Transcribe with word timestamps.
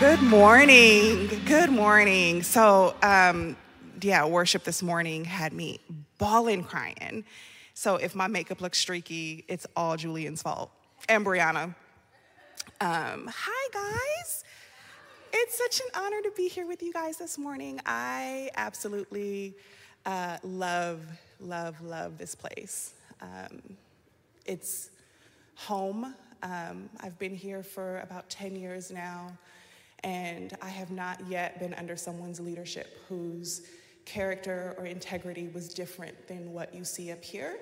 Good 0.00 0.22
morning. 0.22 1.28
Good 1.44 1.68
morning. 1.68 2.42
So, 2.42 2.94
um, 3.02 3.54
yeah, 4.00 4.24
worship 4.24 4.64
this 4.64 4.82
morning 4.82 5.26
had 5.26 5.52
me 5.52 5.78
bawling 6.16 6.64
crying. 6.64 7.22
So, 7.74 7.96
if 7.96 8.14
my 8.14 8.26
makeup 8.26 8.62
looks 8.62 8.78
streaky, 8.78 9.44
it's 9.46 9.66
all 9.76 9.98
Julian's 9.98 10.40
fault 10.40 10.70
and 11.06 11.22
Brianna. 11.22 11.74
Um, 12.80 13.30
hi, 13.30 13.68
guys. 13.74 14.42
It's 15.34 15.58
such 15.58 15.80
an 15.80 16.02
honor 16.02 16.22
to 16.22 16.30
be 16.34 16.48
here 16.48 16.66
with 16.66 16.82
you 16.82 16.94
guys 16.94 17.18
this 17.18 17.36
morning. 17.36 17.78
I 17.84 18.48
absolutely 18.56 19.54
uh, 20.06 20.38
love, 20.42 21.02
love, 21.40 21.78
love 21.82 22.16
this 22.16 22.34
place. 22.34 22.94
Um, 23.20 23.60
it's 24.46 24.88
home. 25.56 26.14
Um, 26.42 26.88
I've 27.00 27.18
been 27.18 27.34
here 27.34 27.62
for 27.62 27.98
about 27.98 28.30
10 28.30 28.56
years 28.56 28.90
now. 28.90 29.32
And 30.02 30.56
I 30.62 30.68
have 30.68 30.90
not 30.90 31.20
yet 31.28 31.58
been 31.58 31.74
under 31.74 31.96
someone's 31.96 32.40
leadership 32.40 32.98
whose 33.08 33.66
character 34.04 34.74
or 34.78 34.86
integrity 34.86 35.48
was 35.48 35.68
different 35.68 36.26
than 36.26 36.52
what 36.52 36.74
you 36.74 36.84
see 36.84 37.12
up 37.12 37.22
here. 37.22 37.58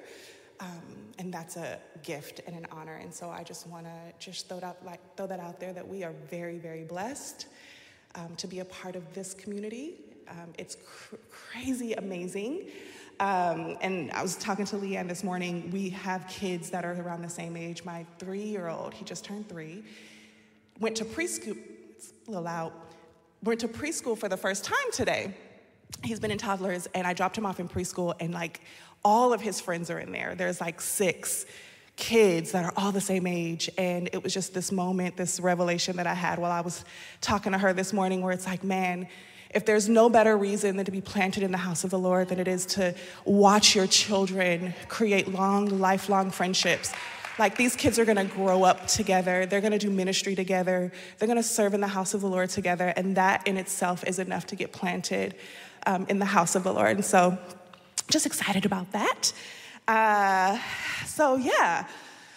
Um, 0.61 1.12
and 1.19 1.33
that's 1.33 1.57
a 1.57 1.79
gift 2.03 2.41
and 2.47 2.57
an 2.57 2.67
honor. 2.73 2.97
And 2.97 3.12
so 3.12 3.31
I 3.31 3.43
just 3.43 3.67
want 3.67 3.87
to 3.87 4.12
just 4.19 4.48
throw 4.48 4.61
that, 4.61 4.85
like, 4.85 5.01
throw 5.17 5.27
that 5.27 5.41
out 5.41 5.61
there 5.61 5.73
that 5.73 5.87
we 5.87 6.05
are 6.05 6.15
very, 6.31 6.59
very 6.59 6.85
blessed 6.85 7.47
um, 8.15 8.35
to 8.37 8.47
be 8.47 8.61
a 8.61 8.65
part 8.65 8.97
of 8.97 9.12
this 9.15 9.34
community. 9.34 10.01
Um, 10.29 10.53
it's 10.59 10.77
cr- 10.84 11.17
crazy 11.31 11.93
amazing. 11.95 12.69
Um, 13.20 13.77
and 13.81 14.11
I 14.12 14.23
was 14.23 14.37
talking 14.37 14.65
to 14.67 14.77
Leanne 14.77 15.09
this 15.09 15.25
morning. 15.25 15.70
We 15.73 15.91
have 15.91 16.27
kids 16.29 16.70
that 16.70 16.84
are 16.84 16.93
around 16.93 17.23
the 17.23 17.29
same 17.29 17.57
age. 17.57 17.84
My 17.84 18.07
three 18.19 18.43
year 18.45 18.69
old, 18.69 18.95
he 18.95 19.05
just 19.05 19.25
turned 19.25 19.48
three, 19.48 19.84
went 20.81 20.97
to 20.97 21.05
preschool 21.05 21.57
a 22.27 22.30
little 22.30 22.45
loud, 22.45 22.73
went 23.43 23.61
to 23.61 23.69
preschool 23.69 24.16
for 24.16 24.29
the 24.29 24.37
first 24.37 24.65
time 24.65 24.77
today. 24.93 25.34
He's 26.03 26.20
been 26.20 26.31
in 26.31 26.39
toddlers, 26.39 26.86
and 26.95 27.06
I 27.06 27.12
dropped 27.12 27.36
him 27.36 27.47
off 27.47 27.61
in 27.61 27.69
preschool, 27.69 28.14
and 28.20 28.33
like 28.33 28.61
all 29.05 29.33
of 29.33 29.41
his 29.41 29.61
friends 29.61 29.91
are 29.91 29.98
in 29.98 30.12
there. 30.12 30.34
There's 30.34 30.61
like 30.61 30.81
six 30.81 31.47
kids 31.97 32.53
that 32.53 32.64
are 32.64 32.73
all 32.77 32.92
the 32.92 33.00
same 33.00 33.27
age. 33.27 33.69
And 33.77 34.08
it 34.12 34.23
was 34.23 34.33
just 34.33 34.55
this 34.55 34.70
moment, 34.70 35.17
this 35.17 35.41
revelation 35.41 35.97
that 35.97 36.06
I 36.06 36.14
had 36.14 36.39
while 36.39 36.53
I 36.53 36.61
was 36.61 36.84
talking 37.20 37.53
to 37.53 37.58
her 37.58 37.73
this 37.73 37.92
morning, 37.92 38.23
where 38.23 38.33
it's 38.33 38.47
like, 38.47 38.62
man, 38.62 39.08
if 39.51 39.67
there's 39.67 39.89
no 39.89 40.08
better 40.08 40.36
reason 40.36 40.77
than 40.77 40.84
to 40.84 40.92
be 40.92 41.01
planted 41.01 41.42
in 41.42 41.51
the 41.51 41.58
house 41.58 41.83
of 41.83 41.91
the 41.91 41.98
Lord 41.98 42.28
than 42.28 42.39
it 42.39 42.48
is 42.48 42.67
to 42.67 42.95
watch 43.25 43.75
your 43.75 43.86
children 43.86 44.75
create 44.89 45.28
long, 45.28 45.80
lifelong 45.80 46.30
friendships 46.30 46.92
like 47.39 47.56
these 47.56 47.77
kids 47.77 47.98
are 47.98 48.05
gonna 48.05 48.25
grow 48.25 48.64
up 48.64 48.86
together, 48.86 49.47
they're 49.47 49.61
gonna 49.61 49.78
do 49.78 49.91
ministry 49.91 50.34
together, 50.34 50.92
they're 51.19 51.28
gonna 51.28 51.42
serve 51.42 51.75
in 51.75 51.80
the 51.80 51.89
house 51.89 52.14
of 52.14 52.20
the 52.20 52.28
Lord 52.28 52.50
together, 52.50 52.92
and 52.97 53.17
that 53.17 53.47
in 53.47 53.56
itself 53.56 54.05
is 54.05 54.19
enough 54.19 54.47
to 54.47 54.56
get 54.56 54.72
planted 54.72 55.34
um, 55.86 56.06
in 56.08 56.19
the 56.19 56.27
house 56.27 56.55
of 56.55 56.64
the 56.64 56.72
Lord. 56.72 56.97
And 56.97 57.05
so, 57.05 57.39
just 58.11 58.27
excited 58.27 58.64
about 58.64 58.91
that. 58.92 59.33
Uh, 59.86 60.58
so, 61.06 61.36
yeah. 61.36 61.86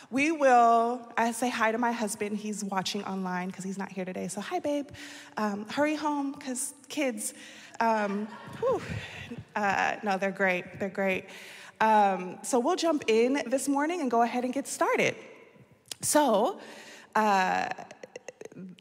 We 0.09 0.29
will, 0.33 1.09
I 1.17 1.31
say 1.31 1.49
hi 1.49 1.71
to 1.71 1.77
my 1.77 1.93
husband. 1.93 2.35
He's 2.35 2.65
watching 2.65 3.01
online 3.05 3.47
because 3.47 3.63
he's 3.63 3.77
not 3.77 3.93
here 3.93 4.03
today. 4.03 4.27
So, 4.27 4.41
hi, 4.41 4.59
babe. 4.59 4.89
Um, 5.37 5.65
hurry 5.69 5.95
home 5.95 6.33
because 6.33 6.73
kids, 6.89 7.33
um, 7.79 8.27
whew, 8.59 8.81
uh, 9.55 9.95
no, 10.03 10.17
they're 10.17 10.31
great. 10.31 10.81
They're 10.81 10.89
great. 10.89 11.27
Um, 11.81 12.37
so 12.43 12.59
we'll 12.59 12.75
jump 12.75 13.05
in 13.07 13.41
this 13.47 13.67
morning 13.67 14.01
and 14.01 14.11
go 14.11 14.21
ahead 14.21 14.45
and 14.45 14.53
get 14.53 14.67
started. 14.67 15.15
So, 16.01 16.59
uh, 17.15 17.69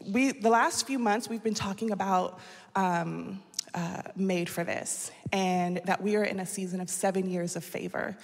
we 0.06 0.32
the 0.32 0.50
last 0.50 0.86
few 0.86 0.98
months 0.98 1.28
we've 1.28 1.42
been 1.42 1.54
talking 1.54 1.92
about 1.92 2.40
um, 2.76 3.42
uh, 3.72 4.02
made 4.16 4.50
for 4.50 4.64
this, 4.64 5.10
and 5.32 5.80
that 5.86 6.02
we 6.02 6.16
are 6.16 6.24
in 6.24 6.40
a 6.40 6.46
season 6.46 6.80
of 6.80 6.90
seven 6.90 7.28
years 7.30 7.56
of 7.56 7.64
favor. 7.64 8.16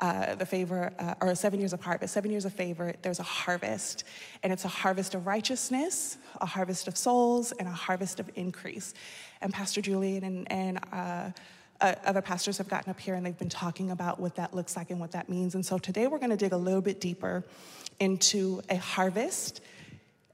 Uh, 0.00 0.34
the 0.34 0.46
favor, 0.46 0.92
uh, 0.98 1.14
or 1.20 1.34
seven 1.34 1.60
years 1.60 1.74
of 1.74 1.80
harvest, 1.82 2.14
seven 2.14 2.30
years 2.30 2.46
of 2.46 2.54
favor, 2.54 2.94
there's 3.02 3.20
a 3.20 3.22
harvest. 3.22 4.04
And 4.42 4.50
it's 4.50 4.64
a 4.64 4.68
harvest 4.68 5.14
of 5.14 5.26
righteousness, 5.26 6.16
a 6.40 6.46
harvest 6.46 6.88
of 6.88 6.96
souls, 6.96 7.52
and 7.52 7.68
a 7.68 7.72
harvest 7.72 8.18
of 8.18 8.30
increase. 8.34 8.94
And 9.42 9.52
Pastor 9.52 9.82
Julian 9.82 10.24
and, 10.24 10.50
and 10.50 11.34
uh, 11.80 11.94
other 12.04 12.22
pastors 12.22 12.58
have 12.58 12.68
gotten 12.68 12.90
up 12.90 13.00
here 13.00 13.14
and 13.14 13.24
they've 13.24 13.38
been 13.38 13.48
talking 13.48 13.90
about 13.90 14.20
what 14.20 14.36
that 14.36 14.54
looks 14.54 14.76
like 14.76 14.90
and 14.90 15.00
what 15.00 15.12
that 15.12 15.28
means. 15.28 15.54
And 15.54 15.64
so 15.64 15.78
today 15.78 16.06
we're 16.06 16.18
going 16.18 16.30
to 16.30 16.36
dig 16.36 16.52
a 16.52 16.56
little 16.56 16.80
bit 16.80 17.00
deeper 17.00 17.44
into 17.98 18.62
a 18.68 18.76
harvest 18.76 19.60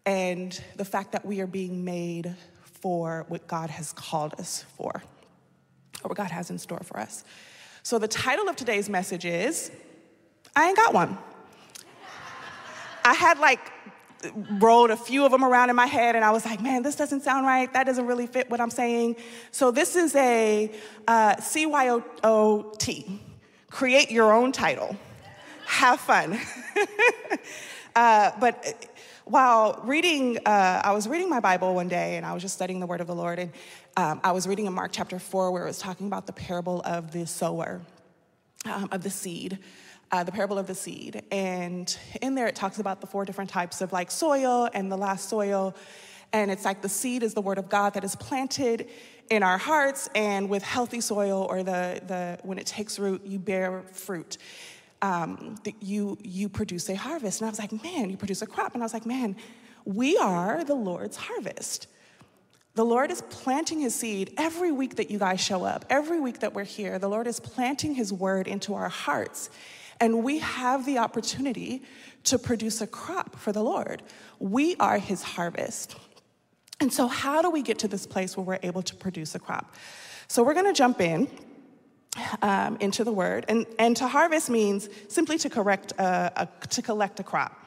and 0.04 0.60
the 0.76 0.84
fact 0.84 1.12
that 1.12 1.24
we 1.24 1.40
are 1.40 1.46
being 1.46 1.84
made 1.84 2.34
for 2.80 3.24
what 3.28 3.46
God 3.46 3.70
has 3.70 3.92
called 3.92 4.34
us 4.38 4.64
for, 4.76 5.02
or 6.04 6.08
what 6.08 6.16
God 6.16 6.30
has 6.30 6.50
in 6.50 6.58
store 6.58 6.82
for 6.84 7.00
us. 7.00 7.24
So 7.82 7.98
the 7.98 8.08
title 8.08 8.48
of 8.48 8.56
today's 8.56 8.88
message 8.88 9.24
is 9.24 9.70
I 10.54 10.68
Ain't 10.68 10.76
Got 10.76 10.94
One. 10.94 11.18
I 13.04 13.14
had 13.14 13.38
like 13.38 13.72
rolled 14.34 14.90
a 14.90 14.96
few 14.96 15.24
of 15.24 15.32
them 15.32 15.44
around 15.44 15.70
in 15.70 15.76
my 15.76 15.86
head 15.86 16.16
and 16.16 16.24
I 16.24 16.30
was 16.30 16.44
like, 16.44 16.60
man, 16.60 16.82
this 16.82 16.96
doesn't 16.96 17.22
sound 17.22 17.46
right. 17.46 17.72
That 17.72 17.84
doesn't 17.84 18.06
really 18.06 18.26
fit 18.26 18.50
what 18.50 18.60
I'm 18.60 18.70
saying. 18.70 19.16
So 19.50 19.70
this 19.70 19.96
is 19.96 20.14
a 20.14 20.70
uh, 21.06 21.36
CYOT, 21.36 23.18
create 23.70 24.10
your 24.10 24.32
own 24.32 24.52
title. 24.52 24.96
Have 25.66 26.00
fun. 26.00 26.38
uh, 27.96 28.30
but 28.38 28.86
while 29.24 29.80
reading, 29.84 30.38
uh, 30.46 30.80
I 30.84 30.92
was 30.92 31.08
reading 31.08 31.28
my 31.28 31.40
Bible 31.40 31.74
one 31.74 31.88
day 31.88 32.16
and 32.16 32.24
I 32.24 32.32
was 32.32 32.42
just 32.42 32.54
studying 32.54 32.80
the 32.80 32.86
word 32.86 33.00
of 33.00 33.06
the 33.06 33.14
Lord. 33.14 33.38
And 33.38 33.52
um, 33.96 34.20
I 34.22 34.32
was 34.32 34.46
reading 34.46 34.66
in 34.66 34.72
Mark 34.72 34.92
chapter 34.92 35.18
4 35.18 35.50
where 35.50 35.64
it 35.64 35.66
was 35.66 35.78
talking 35.78 36.06
about 36.06 36.26
the 36.26 36.32
parable 36.32 36.82
of 36.84 37.10
the 37.12 37.26
sower, 37.26 37.80
um, 38.64 38.88
of 38.92 39.02
the 39.02 39.10
seed 39.10 39.58
uh, 40.12 40.24
the 40.24 40.32
parable 40.32 40.58
of 40.58 40.66
the 40.66 40.74
seed. 40.74 41.22
And 41.30 41.96
in 42.22 42.34
there, 42.34 42.46
it 42.46 42.56
talks 42.56 42.78
about 42.78 43.00
the 43.00 43.06
four 43.06 43.24
different 43.24 43.50
types 43.50 43.80
of 43.80 43.92
like 43.92 44.10
soil 44.10 44.68
and 44.72 44.90
the 44.90 44.96
last 44.96 45.28
soil. 45.28 45.74
And 46.32 46.50
it's 46.50 46.64
like 46.64 46.82
the 46.82 46.88
seed 46.88 47.22
is 47.22 47.34
the 47.34 47.40
word 47.40 47.58
of 47.58 47.68
God 47.68 47.94
that 47.94 48.04
is 48.04 48.16
planted 48.16 48.88
in 49.30 49.42
our 49.42 49.58
hearts, 49.58 50.08
and 50.14 50.48
with 50.48 50.62
healthy 50.62 51.00
soil 51.00 51.46
or 51.50 51.64
the, 51.64 52.00
the 52.06 52.38
when 52.42 52.58
it 52.58 52.66
takes 52.66 52.98
root, 52.98 53.22
you 53.24 53.38
bear 53.40 53.82
fruit. 53.92 54.38
Um, 55.02 55.56
you 55.80 56.16
you 56.22 56.48
produce 56.48 56.88
a 56.88 56.94
harvest. 56.94 57.40
And 57.40 57.46
I 57.46 57.50
was 57.50 57.58
like, 57.58 57.72
man, 57.82 58.08
you 58.08 58.16
produce 58.16 58.42
a 58.42 58.46
crop. 58.46 58.74
And 58.74 58.82
I 58.82 58.86
was 58.86 58.94
like, 58.94 59.04
man, 59.04 59.36
we 59.84 60.16
are 60.16 60.64
the 60.64 60.74
Lord's 60.74 61.16
harvest. 61.16 61.88
The 62.74 62.84
Lord 62.84 63.10
is 63.10 63.22
planting 63.22 63.80
his 63.80 63.94
seed 63.94 64.34
every 64.36 64.70
week 64.70 64.96
that 64.96 65.10
you 65.10 65.18
guys 65.18 65.40
show 65.40 65.64
up, 65.64 65.84
every 65.90 66.20
week 66.20 66.40
that 66.40 66.54
we're 66.54 66.64
here. 66.64 66.98
The 66.98 67.08
Lord 67.08 67.26
is 67.26 67.40
planting 67.40 67.94
his 67.94 68.12
word 68.12 68.46
into 68.46 68.74
our 68.74 68.88
hearts. 68.88 69.50
And 70.00 70.22
we 70.22 70.38
have 70.40 70.84
the 70.84 70.98
opportunity 70.98 71.82
to 72.24 72.38
produce 72.38 72.80
a 72.80 72.86
crop 72.86 73.36
for 73.36 73.52
the 73.52 73.62
Lord. 73.62 74.02
We 74.38 74.76
are 74.76 74.98
his 74.98 75.22
harvest. 75.22 75.96
And 76.80 76.92
so, 76.92 77.06
how 77.06 77.40
do 77.40 77.50
we 77.50 77.62
get 77.62 77.78
to 77.80 77.88
this 77.88 78.06
place 78.06 78.36
where 78.36 78.44
we're 78.44 78.58
able 78.62 78.82
to 78.82 78.94
produce 78.94 79.34
a 79.34 79.38
crop? 79.38 79.74
So, 80.28 80.42
we're 80.42 80.54
going 80.54 80.66
to 80.66 80.74
jump 80.74 81.00
in 81.00 81.28
um, 82.42 82.76
into 82.80 83.02
the 83.04 83.12
word. 83.12 83.46
And, 83.48 83.66
and 83.78 83.96
to 83.96 84.08
harvest 84.08 84.50
means 84.50 84.88
simply 85.08 85.38
to, 85.38 85.48
correct 85.48 85.92
a, 85.92 86.32
a 86.36 86.66
to 86.68 86.82
collect 86.82 87.20
a 87.20 87.22
crop. 87.22 87.58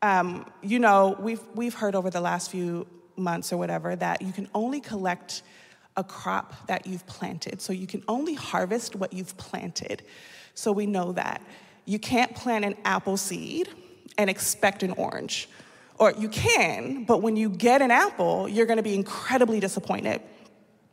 Um, 0.00 0.50
you 0.62 0.78
know, 0.78 1.16
we've, 1.18 1.40
we've 1.54 1.74
heard 1.74 1.94
over 1.94 2.10
the 2.10 2.20
last 2.20 2.50
few 2.50 2.86
months 3.16 3.52
or 3.52 3.56
whatever 3.56 3.94
that 3.96 4.22
you 4.22 4.32
can 4.32 4.48
only 4.54 4.80
collect 4.80 5.42
a 5.96 6.04
crop 6.04 6.66
that 6.66 6.86
you've 6.86 7.06
planted. 7.06 7.60
So, 7.60 7.74
you 7.74 7.86
can 7.86 8.02
only 8.08 8.34
harvest 8.34 8.96
what 8.96 9.12
you've 9.12 9.36
planted. 9.36 10.02
So 10.54 10.72
we 10.72 10.86
know 10.86 11.12
that. 11.12 11.42
You 11.84 11.98
can't 11.98 12.34
plant 12.34 12.64
an 12.64 12.76
apple 12.84 13.16
seed 13.16 13.68
and 14.16 14.30
expect 14.30 14.82
an 14.82 14.92
orange. 14.92 15.48
Or 15.98 16.12
you 16.12 16.28
can, 16.28 17.04
but 17.04 17.22
when 17.22 17.36
you 17.36 17.48
get 17.50 17.82
an 17.82 17.90
apple, 17.90 18.48
you're 18.48 18.66
gonna 18.66 18.82
be 18.82 18.94
incredibly 18.94 19.60
disappointed. 19.60 20.20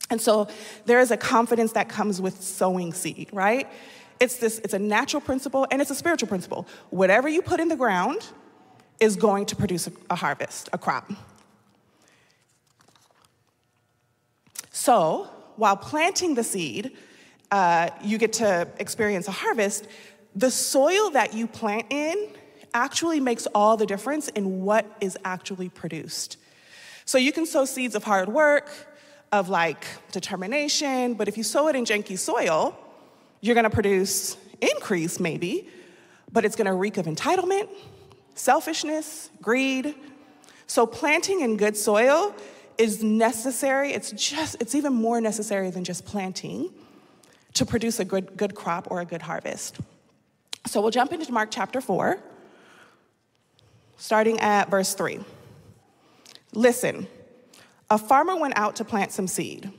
And 0.09 0.19
so 0.19 0.47
there 0.85 0.99
is 0.99 1.09
a 1.09 1.17
confidence 1.17 1.71
that 1.71 1.87
comes 1.87 2.21
with 2.21 2.41
sowing 2.43 2.93
seed, 2.93 3.29
right? 3.31 3.67
It's 4.19 4.37
this, 4.37 4.59
it's 4.59 4.73
a 4.73 4.79
natural 4.79 5.21
principle 5.21 5.65
and 5.71 5.81
it's 5.81 5.89
a 5.89 5.95
spiritual 5.95 6.27
principle. 6.27 6.67
Whatever 6.89 7.29
you 7.29 7.41
put 7.41 7.59
in 7.59 7.69
the 7.69 7.75
ground 7.75 8.27
is 8.99 9.15
going 9.15 9.47
to 9.47 9.55
produce 9.55 9.87
a, 9.87 9.91
a 10.11 10.15
harvest, 10.15 10.69
a 10.73 10.77
crop. 10.77 11.11
So 14.71 15.29
while 15.55 15.77
planting 15.77 16.35
the 16.35 16.43
seed, 16.43 16.95
uh, 17.51 17.89
you 18.01 18.17
get 18.17 18.33
to 18.33 18.67
experience 18.79 19.27
a 19.27 19.31
harvest, 19.31 19.87
the 20.35 20.49
soil 20.49 21.11
that 21.11 21.33
you 21.33 21.45
plant 21.47 21.87
in 21.89 22.29
actually 22.73 23.19
makes 23.19 23.45
all 23.53 23.75
the 23.75 23.85
difference 23.85 24.29
in 24.29 24.61
what 24.61 24.85
is 25.01 25.17
actually 25.25 25.67
produced. 25.67 26.37
So 27.05 27.17
you 27.17 27.33
can 27.33 27.45
sow 27.45 27.65
seeds 27.65 27.95
of 27.95 28.03
hard 28.03 28.29
work, 28.29 28.71
of 29.33 29.49
like 29.49 29.85
determination, 30.11 31.13
but 31.15 31.27
if 31.27 31.37
you 31.37 31.43
sow 31.43 31.67
it 31.67 31.75
in 31.75 31.83
janky 31.85 32.17
soil, 32.17 32.77
you're 33.41 33.55
gonna 33.55 33.69
produce 33.69 34.37
increase 34.61 35.19
maybe, 35.19 35.67
but 36.31 36.45
it's 36.45 36.55
gonna 36.55 36.73
reek 36.73 36.97
of 36.97 37.05
entitlement, 37.07 37.67
selfishness, 38.35 39.29
greed. 39.41 39.95
So 40.67 40.85
planting 40.85 41.41
in 41.41 41.57
good 41.57 41.75
soil 41.75 42.33
is 42.77 43.03
necessary. 43.03 43.91
It's 43.91 44.11
just, 44.11 44.55
it's 44.61 44.75
even 44.75 44.93
more 44.93 45.19
necessary 45.19 45.69
than 45.69 45.83
just 45.83 46.05
planting 46.05 46.69
to 47.53 47.65
produce 47.65 47.99
a 47.99 48.05
good, 48.05 48.37
good 48.37 48.55
crop 48.55 48.87
or 48.89 49.01
a 49.01 49.05
good 49.05 49.21
harvest. 49.21 49.79
So 50.67 50.81
we'll 50.81 50.91
jump 50.91 51.11
into 51.11 51.31
Mark 51.31 51.49
chapter 51.51 51.81
4, 51.81 52.17
starting 53.97 54.39
at 54.39 54.69
verse 54.69 54.93
3. 54.93 55.19
Listen, 56.53 57.07
a 57.89 57.97
farmer 57.97 58.35
went 58.35 58.57
out 58.57 58.75
to 58.77 58.85
plant 58.85 59.11
some 59.11 59.27
seed. 59.27 59.71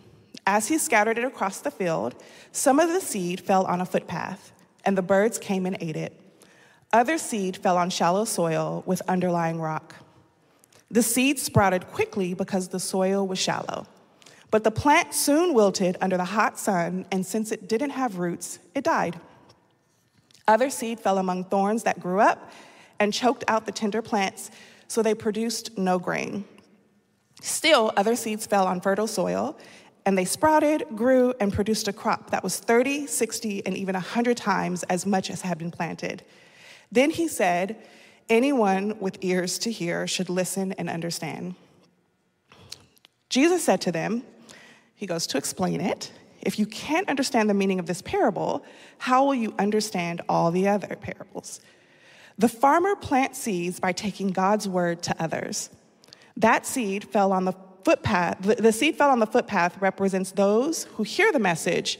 As 0.46 0.68
he 0.68 0.78
scattered 0.78 1.18
it 1.18 1.24
across 1.24 1.60
the 1.60 1.70
field, 1.70 2.14
some 2.50 2.80
of 2.80 2.88
the 2.88 3.00
seed 3.00 3.40
fell 3.40 3.64
on 3.64 3.80
a 3.80 3.86
footpath, 3.86 4.52
and 4.84 4.98
the 4.98 5.02
birds 5.02 5.38
came 5.38 5.66
and 5.66 5.76
ate 5.80 5.96
it. 5.96 6.18
Other 6.92 7.16
seed 7.16 7.56
fell 7.56 7.78
on 7.78 7.90
shallow 7.90 8.24
soil 8.24 8.82
with 8.84 9.02
underlying 9.08 9.60
rock. 9.60 9.94
The 10.90 11.02
seed 11.02 11.38
sprouted 11.38 11.86
quickly 11.88 12.34
because 12.34 12.68
the 12.68 12.80
soil 12.80 13.26
was 13.26 13.38
shallow. 13.38 13.86
But 14.52 14.64
the 14.64 14.70
plant 14.70 15.14
soon 15.14 15.54
wilted 15.54 15.96
under 16.02 16.18
the 16.18 16.26
hot 16.26 16.58
sun, 16.58 17.06
and 17.10 17.24
since 17.24 17.52
it 17.52 17.68
didn't 17.68 17.90
have 17.90 18.18
roots, 18.18 18.58
it 18.74 18.84
died. 18.84 19.18
Other 20.46 20.68
seed 20.68 21.00
fell 21.00 21.16
among 21.16 21.44
thorns 21.44 21.84
that 21.84 21.98
grew 21.98 22.20
up 22.20 22.52
and 23.00 23.14
choked 23.14 23.44
out 23.48 23.64
the 23.64 23.72
tender 23.72 24.02
plants, 24.02 24.50
so 24.88 25.02
they 25.02 25.14
produced 25.14 25.78
no 25.78 25.98
grain. 25.98 26.44
Still, 27.40 27.92
other 27.96 28.14
seeds 28.14 28.46
fell 28.46 28.66
on 28.66 28.82
fertile 28.82 29.06
soil, 29.06 29.56
and 30.04 30.18
they 30.18 30.26
sprouted, 30.26 30.84
grew, 30.94 31.32
and 31.40 31.50
produced 31.50 31.88
a 31.88 31.92
crop 31.92 32.28
that 32.30 32.44
was 32.44 32.58
30, 32.58 33.06
60, 33.06 33.64
and 33.64 33.74
even 33.74 33.94
100 33.94 34.36
times 34.36 34.82
as 34.84 35.06
much 35.06 35.30
as 35.30 35.40
had 35.40 35.56
been 35.56 35.70
planted. 35.70 36.24
Then 36.90 37.08
he 37.08 37.26
said, 37.26 37.78
Anyone 38.28 38.98
with 39.00 39.16
ears 39.22 39.58
to 39.60 39.72
hear 39.72 40.06
should 40.06 40.28
listen 40.28 40.72
and 40.72 40.90
understand. 40.90 41.54
Jesus 43.30 43.64
said 43.64 43.80
to 43.80 43.90
them, 43.90 44.24
He 45.02 45.06
goes 45.08 45.26
to 45.26 45.36
explain 45.36 45.80
it. 45.80 46.12
If 46.42 46.60
you 46.60 46.66
can't 46.66 47.08
understand 47.08 47.50
the 47.50 47.54
meaning 47.54 47.80
of 47.80 47.86
this 47.86 48.00
parable, 48.02 48.64
how 48.98 49.24
will 49.24 49.34
you 49.34 49.52
understand 49.58 50.20
all 50.28 50.52
the 50.52 50.68
other 50.68 50.94
parables? 50.94 51.60
The 52.38 52.48
farmer 52.48 52.94
plants 52.94 53.40
seeds 53.40 53.80
by 53.80 53.90
taking 53.90 54.28
God's 54.28 54.68
word 54.68 55.02
to 55.02 55.16
others. 55.20 55.70
That 56.36 56.66
seed 56.66 57.02
fell 57.02 57.32
on 57.32 57.46
the 57.46 57.54
footpath. 57.84 58.42
The 58.42 58.72
seed 58.72 58.94
fell 58.94 59.10
on 59.10 59.18
the 59.18 59.26
footpath 59.26 59.76
represents 59.82 60.30
those 60.30 60.84
who 60.84 61.02
hear 61.02 61.32
the 61.32 61.40
message 61.40 61.98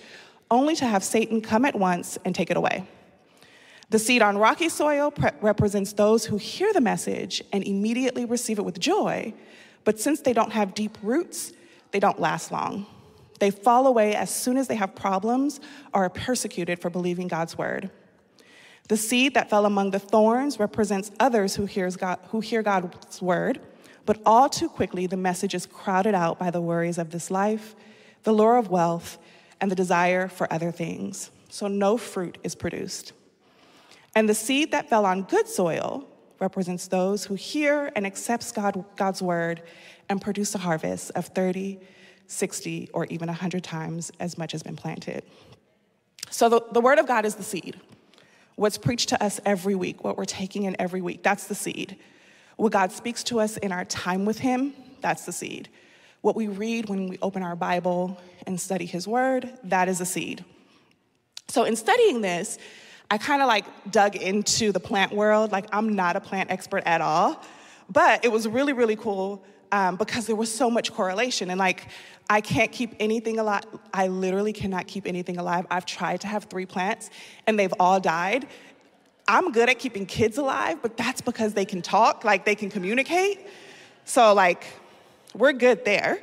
only 0.49 0.77
to 0.77 0.87
have 0.87 1.03
Satan 1.03 1.41
come 1.41 1.65
at 1.65 1.75
once 1.75 2.19
and 2.25 2.37
take 2.37 2.53
it 2.53 2.57
away. 2.57 2.87
The 3.91 3.99
seed 3.99 4.23
on 4.23 4.39
rocky 4.39 4.69
soil 4.69 5.11
pre- 5.11 5.31
represents 5.41 5.93
those 5.93 6.27
who 6.27 6.37
hear 6.37 6.73
the 6.73 6.81
message 6.81 7.43
and 7.53 7.65
immediately 7.65 8.27
receive 8.27 8.61
it 8.61 8.65
with 8.65 8.79
joy, 8.79 9.35
but 9.83 9.99
since 9.99 10.21
they 10.21 10.33
don't 10.33 10.53
have 10.53 10.73
deep 10.73 10.97
roots, 11.03 11.53
they 11.93 12.01
don't 12.01 12.19
last 12.19 12.51
long. 12.51 12.87
They 13.43 13.51
fall 13.51 13.89
away 13.89 14.15
as 14.15 14.33
soon 14.33 14.57
as 14.57 14.69
they 14.69 14.77
have 14.77 14.95
problems 14.95 15.59
or 15.93 16.05
are 16.05 16.09
persecuted 16.09 16.79
for 16.79 16.91
believing 16.91 17.27
God's 17.27 17.59
word. 17.59 17.91
The 18.87 18.97
seed 18.97 19.35
that 19.35 19.51
fell 19.51 19.67
among 19.67 19.91
the 19.91 19.99
thorns 19.99 20.61
represents 20.61 21.11
others 21.19 21.57
who, 21.57 21.67
hears 21.67 21.97
God, 21.97 22.21
who 22.29 22.39
hear 22.39 22.63
God's 22.63 23.21
word, 23.21 23.61
but 24.07 24.23
all 24.25 24.49
too 24.49 24.69
quickly 24.69 25.09
the 25.09 25.17
message 25.17 25.57
is 25.57 25.67
crowded 25.67 26.15
out 26.15 26.39
by 26.39 26.53
the 26.53 26.61
worries 26.61 26.99
of 26.99 27.11
this 27.11 27.33
life, 27.33 27.75
the 28.23 28.31
lure 28.31 28.59
of 28.59 28.71
wealth, 28.71 29.19
and 29.61 29.73
the 29.73 29.75
desire 29.75 30.29
for 30.29 30.47
other 30.53 30.71
things. 30.71 31.33
So 31.49 31.67
no 31.67 31.99
fruit 31.99 32.39
is 32.45 32.55
produced. 32.55 33.13
And 34.15 34.29
the 34.29 34.37
seed 34.37 34.71
that 34.71 34.89
fell 34.89 35.05
on 35.05 35.23
good 35.23 35.49
soil 35.49 36.07
represents 36.39 36.87
those 36.87 37.25
who 37.25 37.35
hear 37.35 37.91
and 37.97 38.07
accepts 38.07 38.53
God, 38.53 38.85
God's 38.95 39.21
word 39.21 39.65
and 40.09 40.21
produce 40.21 40.55
a 40.55 40.59
harvest 40.59 41.11
of 41.17 41.27
30, 41.27 41.81
60, 42.33 42.91
or 42.93 43.07
even 43.07 43.29
100 43.29 43.63
times 43.63 44.11
as 44.21 44.39
much 44.39 44.53
has 44.53 44.63
been 44.63 44.77
planted. 44.77 45.25
So 46.31 46.49
the, 46.49 46.63
the 46.73 46.81
word 46.81 46.99
of 46.99 47.07
God 47.07 47.25
is 47.25 47.35
the 47.35 47.43
seed. 47.43 47.79
What's 48.57 48.79
preached 48.79 49.11
to 49.11 49.23
us 49.23 49.41
every 49.45 49.75
week, 49.75 50.05
what 50.05 50.17
we're 50.17 50.25
taking 50.25 50.65
in 50.65 50.77
every 50.79 51.01
week, 51.01 51.23
that's 51.23 51.47
the 51.47 51.55
seed. 51.55 51.97
What 52.57 52.73
God 52.73 52.93
speaks 52.93 53.23
to 53.25 53.41
us 53.41 53.57
in 53.57 53.73
our 53.73 53.85
time 53.85 54.25
with 54.25 54.39
Him, 54.39 54.75
that's 55.01 55.25
the 55.25 55.33
seed. 55.33 55.69
What 56.21 56.37
we 56.37 56.49
read 56.49 56.89
when 56.89 57.09
we 57.09 57.19
open 57.23 57.43
our 57.43 57.57
Bible 57.57 58.21
and 58.47 58.61
study 58.61 58.87
His 58.87 59.09
Word, 59.09 59.51
that 59.65 59.89
is 59.89 60.01
a 60.01 60.07
seed. 60.07 60.45
So, 61.49 61.65
in 61.65 61.77
studying 61.77 62.21
this, 62.21 62.59
I 63.11 63.19
kind 63.19 63.43
of 63.43 63.49
like 63.49 63.65
dug 63.91 64.17
into 64.17 64.73
the 64.73 64.81
plant 64.81 65.13
world. 65.13 65.53
Like, 65.53 65.67
I'm 65.73 65.95
not 65.95 66.17
a 66.17 66.21
plant 66.21 66.51
expert 66.51 66.83
at 66.87 67.01
all, 67.01 67.43
but 67.91 68.25
it 68.25 68.33
was 68.33 68.47
really, 68.47 68.73
really 68.73 68.97
cool 68.97 69.45
um, 69.73 69.97
because 69.97 70.27
there 70.27 70.37
was 70.37 70.55
so 70.55 70.71
much 70.71 70.93
correlation. 70.93 71.51
And 71.51 71.59
like, 71.59 71.89
I 72.31 72.41
can't 72.41 72.71
keep 72.71 72.95
anything 73.01 73.39
alive. 73.39 73.65
I 73.93 74.07
literally 74.09 74.53
cannot 74.53 74.87
keep 74.87 75.07
anything 75.07 75.39
alive. 75.39 75.67
I've 75.71 75.87
tried 75.87 76.21
to 76.21 76.27
have 76.29 76.45
three 76.45 76.67
plants 76.67 77.11
and 77.47 77.59
they've 77.59 77.75
all 77.81 77.99
died. 77.99 78.47
I'm 79.27 79.51
good 79.51 79.69
at 79.69 79.79
keeping 79.79 80.05
kids 80.07 80.37
alive, 80.39 80.79
but 80.83 80.97
that's 80.97 81.21
because 81.21 81.55
they 81.55 81.65
can 81.65 81.81
talk, 81.81 82.25
like, 82.25 82.45
they 82.45 82.55
can 82.55 82.71
communicate. 82.71 83.41
So, 84.05 84.35
like, 84.35 84.65
we're 85.35 85.53
good 85.53 85.85
there. 85.85 86.21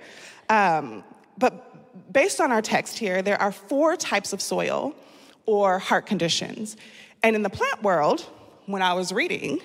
Um, 0.50 1.04
but 1.38 2.12
based 2.12 2.42
on 2.42 2.52
our 2.52 2.62
text 2.62 2.98
here, 3.00 3.22
there 3.22 3.42
are 3.42 3.52
four 3.52 3.96
types 3.96 4.34
of 4.34 4.42
soil 4.42 4.94
or 5.46 5.80
heart 5.80 6.06
conditions. 6.06 6.78
And 7.24 7.36
in 7.36 7.44
the 7.44 7.50
plant 7.50 7.82
world, 7.82 8.26
when 8.66 8.82
I 8.82 8.94
was 8.94 9.12
reading, 9.12 9.60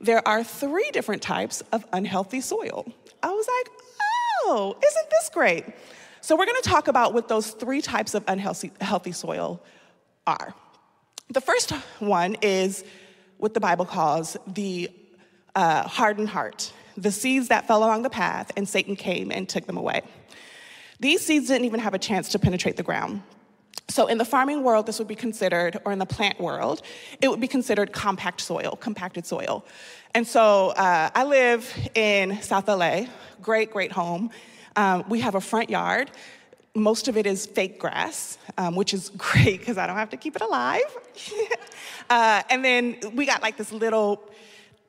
there 0.00 0.26
are 0.26 0.42
three 0.42 0.90
different 0.92 1.22
types 1.22 1.62
of 1.72 1.86
unhealthy 1.92 2.40
soil. 2.40 2.92
I 3.22 3.30
was 3.30 3.46
like, 3.46 3.72
oh, 4.44 4.76
isn't 4.84 5.10
this 5.10 5.30
great? 5.32 5.64
So, 6.20 6.36
we're 6.36 6.46
gonna 6.46 6.60
talk 6.60 6.88
about 6.88 7.14
what 7.14 7.28
those 7.28 7.50
three 7.52 7.80
types 7.80 8.14
of 8.14 8.24
unhealthy 8.28 8.72
healthy 8.80 9.12
soil 9.12 9.62
are. 10.26 10.54
The 11.30 11.40
first 11.40 11.70
one 12.00 12.36
is 12.42 12.84
what 13.38 13.54
the 13.54 13.60
Bible 13.60 13.86
calls 13.86 14.36
the 14.46 14.90
uh, 15.54 15.86
hardened 15.88 16.28
heart, 16.28 16.72
the 16.96 17.10
seeds 17.10 17.48
that 17.48 17.66
fell 17.66 17.84
along 17.84 18.02
the 18.02 18.10
path, 18.10 18.52
and 18.56 18.68
Satan 18.68 18.96
came 18.96 19.30
and 19.30 19.48
took 19.48 19.66
them 19.66 19.76
away. 19.76 20.02
These 20.98 21.24
seeds 21.24 21.48
didn't 21.48 21.64
even 21.64 21.80
have 21.80 21.94
a 21.94 21.98
chance 21.98 22.28
to 22.30 22.38
penetrate 22.38 22.76
the 22.76 22.82
ground. 22.82 23.22
So, 23.90 24.06
in 24.06 24.18
the 24.18 24.24
farming 24.24 24.62
world, 24.62 24.86
this 24.86 25.00
would 25.00 25.08
be 25.08 25.16
considered, 25.16 25.80
or 25.84 25.90
in 25.90 25.98
the 25.98 26.06
plant 26.06 26.38
world, 26.38 26.82
it 27.20 27.28
would 27.28 27.40
be 27.40 27.48
considered 27.48 27.92
compact 27.92 28.40
soil, 28.40 28.78
compacted 28.80 29.26
soil. 29.26 29.64
And 30.14 30.24
so, 30.26 30.68
uh, 30.70 31.10
I 31.12 31.24
live 31.24 31.90
in 31.96 32.40
South 32.40 32.68
LA, 32.68 33.06
great, 33.42 33.72
great 33.72 33.90
home. 33.90 34.30
Um, 34.76 35.04
we 35.08 35.20
have 35.20 35.34
a 35.34 35.40
front 35.40 35.70
yard. 35.70 36.12
Most 36.72 37.08
of 37.08 37.16
it 37.16 37.26
is 37.26 37.46
fake 37.46 37.80
grass, 37.80 38.38
um, 38.56 38.76
which 38.76 38.94
is 38.94 39.08
great 39.16 39.58
because 39.58 39.76
I 39.76 39.88
don't 39.88 39.96
have 39.96 40.10
to 40.10 40.16
keep 40.16 40.36
it 40.36 40.42
alive. 40.42 40.82
uh, 42.10 42.42
and 42.48 42.64
then 42.64 42.96
we 43.14 43.26
got 43.26 43.42
like 43.42 43.56
this 43.56 43.72
little 43.72 44.22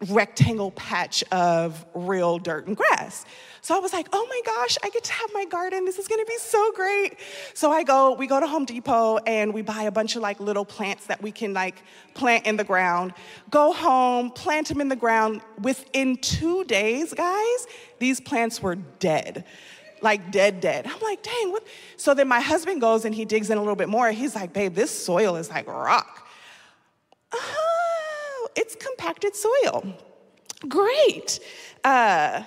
rectangle 0.10 0.72
patch 0.72 1.24
of 1.32 1.86
real 1.94 2.40
dirt 2.40 2.68
and 2.68 2.76
grass. 2.76 3.26
So 3.62 3.76
I 3.76 3.80
was 3.80 3.94
like, 3.94 4.08
oh 4.12 4.26
my 4.28 4.42
gosh, 4.44 4.78
I 4.84 4.90
get 4.90 5.04
to 5.04 5.14
have 5.14 5.30
my 5.34 5.46
garden. 5.46 5.86
This 5.86 6.00
is 6.00 6.08
gonna 6.08 6.26
be 6.26 6.38
so 6.40 6.72
great. 6.72 7.18
So 7.54 7.72
I 7.72 7.84
go, 7.84 8.14
we 8.14 8.26
go 8.26 8.40
to 8.40 8.48
Home 8.48 8.66
Depot 8.66 9.18
and 9.20 9.54
we 9.54 9.62
buy 9.62 9.84
a 9.84 9.92
bunch 9.92 10.16
of 10.16 10.24
like 10.24 10.40
little 10.40 10.66
plants 10.66 11.06
that 11.06 11.22
we 11.22 11.32
can 11.32 11.54
like 11.54 11.84
plant 12.16 12.48
in 12.48 12.58
the 12.58 12.64
ground. 12.64 13.14
Go 13.52 13.72
home, 13.72 14.32
plant 14.32 14.68
them 14.68 14.82
in 14.82 14.90
the 14.90 14.96
ground. 14.96 15.42
Within 15.62 16.18
two 16.18 16.64
days, 16.64 17.14
guys, 17.14 17.68
these 18.00 18.20
plants 18.20 18.62
were 18.62 18.76
dead. 18.76 19.46
Like 20.02 20.32
dead, 20.32 20.62
dead. 20.62 20.88
I'm 20.88 21.00
like, 21.02 21.22
dang, 21.22 21.52
what? 21.52 21.64
So 21.96 22.16
then 22.16 22.28
my 22.28 22.42
husband 22.42 22.82
goes 22.82 23.06
and 23.06 23.14
he 23.14 23.26
digs 23.26 23.52
in 23.52 23.60
a 23.60 23.62
little 23.62 23.76
bit 23.76 23.90
more. 23.90 24.10
He's 24.10 24.34
like, 24.34 24.52
babe, 24.52 24.74
this 24.74 24.90
soil 24.90 25.36
is 25.36 25.52
like 25.52 25.68
rock. 25.68 26.28
Oh, 27.32 27.61
it's 28.56 28.76
compacted 28.76 29.36
soil. 29.36 29.94
Great. 30.68 31.40
Uh, 31.84 32.44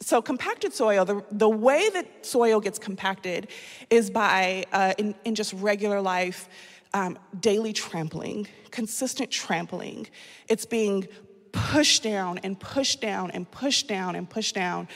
so 0.00 0.22
compacted 0.22 0.72
soil, 0.72 1.04
the, 1.04 1.22
the 1.30 1.48
way 1.48 1.90
that 1.90 2.24
soil 2.24 2.60
gets 2.60 2.78
compacted 2.78 3.48
is 3.90 4.10
by, 4.10 4.64
uh, 4.72 4.94
in, 4.98 5.14
in 5.24 5.34
just 5.34 5.52
regular 5.52 6.00
life, 6.00 6.48
um, 6.94 7.18
daily 7.38 7.72
trampling, 7.72 8.48
consistent 8.70 9.30
trampling. 9.30 10.08
It's 10.48 10.64
being 10.64 11.06
pushed 11.52 12.02
down 12.02 12.38
and 12.38 12.58
pushed 12.58 13.00
down 13.00 13.30
and 13.30 13.48
pushed 13.50 13.88
down 13.88 14.16
and 14.16 14.28
pushed 14.28 14.54
down. 14.54 14.88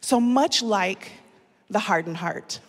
So 0.00 0.18
much 0.18 0.62
like 0.62 1.12
the 1.68 1.78
hardened 1.78 2.16
heart. 2.16 2.60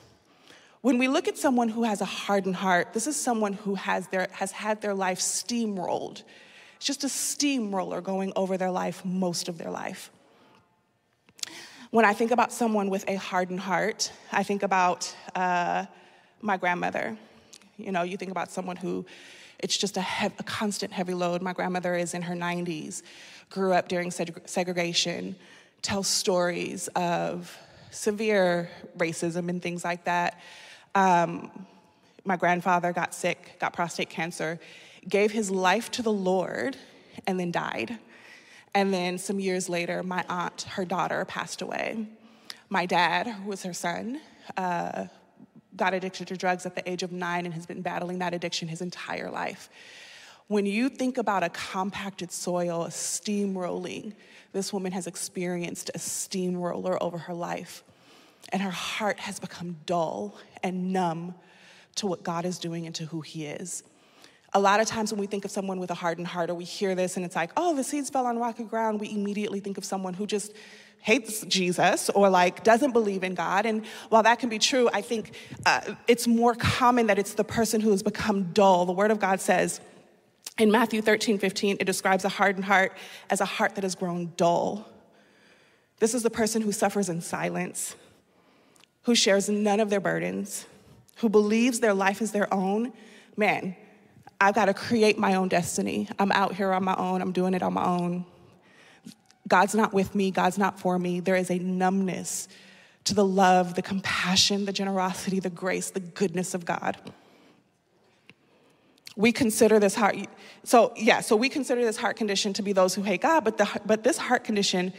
When 0.81 0.97
we 0.97 1.07
look 1.07 1.27
at 1.27 1.37
someone 1.37 1.69
who 1.69 1.83
has 1.83 2.01
a 2.01 2.05
hardened 2.05 2.55
heart, 2.55 2.93
this 2.93 3.07
is 3.07 3.15
someone 3.15 3.53
who 3.53 3.75
has, 3.75 4.07
their, 4.07 4.27
has 4.33 4.51
had 4.51 4.81
their 4.81 4.93
life 4.93 5.19
steamrolled. 5.19 6.23
It's 6.81 6.87
just 6.87 7.03
a 7.03 7.09
steamroller 7.09 8.01
going 8.01 8.33
over 8.35 8.57
their 8.57 8.71
life 8.71 9.05
most 9.05 9.47
of 9.47 9.59
their 9.59 9.69
life. 9.69 10.09
When 11.91 12.05
I 12.05 12.13
think 12.13 12.31
about 12.31 12.51
someone 12.51 12.89
with 12.89 13.07
a 13.07 13.17
hardened 13.17 13.59
heart, 13.59 14.11
I 14.31 14.41
think 14.41 14.63
about 14.63 15.15
uh, 15.35 15.85
my 16.41 16.57
grandmother. 16.57 17.15
You 17.77 17.91
know, 17.91 18.01
you 18.01 18.17
think 18.17 18.31
about 18.31 18.49
someone 18.49 18.77
who 18.77 19.05
it's 19.59 19.77
just 19.77 19.95
a, 19.95 20.05
a 20.39 20.43
constant 20.43 20.91
heavy 20.91 21.13
load. 21.13 21.43
My 21.43 21.53
grandmother 21.53 21.93
is 21.93 22.15
in 22.15 22.23
her 22.23 22.33
90s, 22.33 23.03
grew 23.51 23.73
up 23.73 23.87
during 23.87 24.09
seg- 24.09 24.49
segregation, 24.49 25.35
tell 25.83 26.01
stories 26.01 26.87
of 26.95 27.55
severe 27.91 28.71
racism 28.97 29.49
and 29.49 29.61
things 29.61 29.83
like 29.83 30.05
that. 30.05 30.39
Um, 30.95 31.51
my 32.25 32.37
grandfather 32.37 32.91
got 32.91 33.13
sick, 33.13 33.59
got 33.59 33.71
prostate 33.71 34.09
cancer, 34.09 34.59
gave 35.07 35.31
his 35.31 35.49
life 35.49 35.91
to 35.91 36.01
the 36.01 36.11
Lord, 36.11 36.77
and 37.27 37.39
then 37.39 37.51
died. 37.51 37.99
And 38.73 38.93
then 38.93 39.17
some 39.17 39.39
years 39.39 39.67
later, 39.67 40.01
my 40.03 40.23
aunt, 40.29 40.63
her 40.63 40.85
daughter, 40.85 41.25
passed 41.25 41.61
away. 41.61 42.07
My 42.69 42.85
dad, 42.85 43.27
who 43.27 43.49
was 43.49 43.63
her 43.63 43.73
son, 43.73 44.21
uh, 44.55 45.07
got 45.75 45.93
addicted 45.93 46.27
to 46.27 46.37
drugs 46.37 46.65
at 46.65 46.75
the 46.75 46.89
age 46.89 47.03
of 47.03 47.11
nine 47.11 47.45
and 47.45 47.53
has 47.53 47.65
been 47.65 47.81
battling 47.81 48.19
that 48.19 48.33
addiction 48.33 48.67
his 48.67 48.81
entire 48.81 49.29
life. 49.29 49.69
When 50.47 50.65
you 50.65 50.89
think 50.89 51.17
about 51.17 51.43
a 51.43 51.49
compacted 51.49 52.31
soil, 52.31 52.83
a 52.83 52.89
steamrolling, 52.89 54.13
this 54.51 54.73
woman 54.73 54.91
has 54.91 55.07
experienced 55.07 55.91
a 55.93 55.99
steamroller 55.99 57.01
over 57.01 57.17
her 57.17 57.33
life, 57.33 57.83
and 58.49 58.61
her 58.61 58.71
heart 58.71 59.19
has 59.19 59.39
become 59.39 59.77
dull 59.85 60.37
and 60.61 60.91
numb 60.91 61.35
to 61.95 62.07
what 62.07 62.23
God 62.23 62.45
is 62.45 62.57
doing 62.59 62.85
and 62.85 62.95
to 62.95 63.05
who 63.05 63.21
He 63.21 63.45
is. 63.45 63.83
A 64.53 64.59
lot 64.59 64.79
of 64.79 64.87
times 64.87 65.11
when 65.11 65.19
we 65.19 65.27
think 65.27 65.45
of 65.45 65.51
someone 65.51 65.79
with 65.79 65.91
a 65.91 65.95
hardened 65.95 66.27
heart 66.27 66.49
or 66.49 66.55
we 66.55 66.65
hear 66.65 66.93
this 66.93 67.15
and 67.15 67.25
it's 67.25 67.35
like, 67.35 67.51
oh, 67.55 67.75
the 67.75 67.83
seeds 67.83 68.09
fell 68.09 68.25
on 68.25 68.37
rocky 68.37 68.63
ground, 68.63 68.99
we 68.99 69.11
immediately 69.11 69.59
think 69.59 69.77
of 69.77 69.85
someone 69.85 70.13
who 70.13 70.27
just 70.27 70.51
hates 71.01 71.41
Jesus 71.45 72.09
or 72.09 72.29
like 72.29 72.63
doesn't 72.63 72.91
believe 72.91 73.23
in 73.23 73.33
God. 73.33 73.65
And 73.65 73.85
while 74.09 74.23
that 74.23 74.39
can 74.39 74.49
be 74.49 74.59
true, 74.59 74.89
I 74.93 75.01
think 75.01 75.35
uh, 75.65 75.81
it's 76.07 76.27
more 76.27 76.53
common 76.53 77.07
that 77.07 77.17
it's 77.17 77.33
the 77.33 77.43
person 77.43 77.81
who 77.81 77.91
has 77.91 78.03
become 78.03 78.51
dull. 78.53 78.85
The 78.85 78.93
Word 78.93 79.09
of 79.09 79.19
God 79.19 79.41
says 79.41 79.81
in 80.57 80.69
Matthew 80.69 81.01
13, 81.01 81.39
15, 81.39 81.77
it 81.79 81.85
describes 81.85 82.23
a 82.23 82.29
hardened 82.29 82.65
heart 82.65 82.95
as 83.29 83.41
a 83.41 83.45
heart 83.45 83.75
that 83.75 83.83
has 83.83 83.95
grown 83.95 84.33
dull. 84.37 84.87
This 85.99 86.13
is 86.13 86.23
the 86.23 86.29
person 86.29 86.61
who 86.61 86.71
suffers 86.71 87.09
in 87.09 87.21
silence, 87.21 87.95
who 89.03 89.15
shares 89.15 89.49
none 89.49 89.79
of 89.79 89.89
their 89.89 89.99
burdens, 89.99 90.65
who 91.17 91.29
believes 91.29 91.79
their 91.79 91.93
life 91.93 92.21
is 92.21 92.31
their 92.31 92.51
own. 92.53 92.93
Man, 93.37 93.75
I've 94.41 94.55
got 94.55 94.65
to 94.65 94.73
create 94.73 95.19
my 95.19 95.35
own 95.35 95.49
destiny. 95.49 96.09
I'm 96.17 96.31
out 96.31 96.55
here 96.55 96.73
on 96.73 96.83
my 96.83 96.95
own, 96.95 97.21
I'm 97.21 97.31
doing 97.31 97.53
it 97.53 97.61
on 97.61 97.73
my 97.73 97.85
own. 97.85 98.25
God's 99.47 99.75
not 99.75 99.93
with 99.93 100.15
me, 100.15 100.31
God's 100.31 100.57
not 100.57 100.79
for 100.79 100.97
me. 100.97 101.19
There 101.19 101.35
is 101.35 101.51
a 101.51 101.59
numbness 101.59 102.47
to 103.03 103.13
the 103.13 103.23
love, 103.23 103.75
the 103.75 103.83
compassion, 103.83 104.65
the 104.65 104.73
generosity, 104.73 105.39
the 105.39 105.51
grace, 105.51 105.91
the 105.91 105.99
goodness 105.99 106.55
of 106.55 106.65
God. 106.65 106.97
We 109.15 109.31
consider 109.31 109.79
this 109.79 109.93
heart, 109.93 110.17
so 110.63 110.91
yeah, 110.95 111.21
so 111.21 111.35
we 111.35 111.47
consider 111.47 111.85
this 111.85 111.97
heart 111.97 112.15
condition 112.15 112.53
to 112.53 112.63
be 112.63 112.73
those 112.73 112.95
who 112.95 113.03
hate 113.03 113.21
God, 113.21 113.43
but, 113.43 113.59
the, 113.59 113.69
but 113.85 114.03
this 114.03 114.17
heart 114.17 114.43
condition 114.43 114.91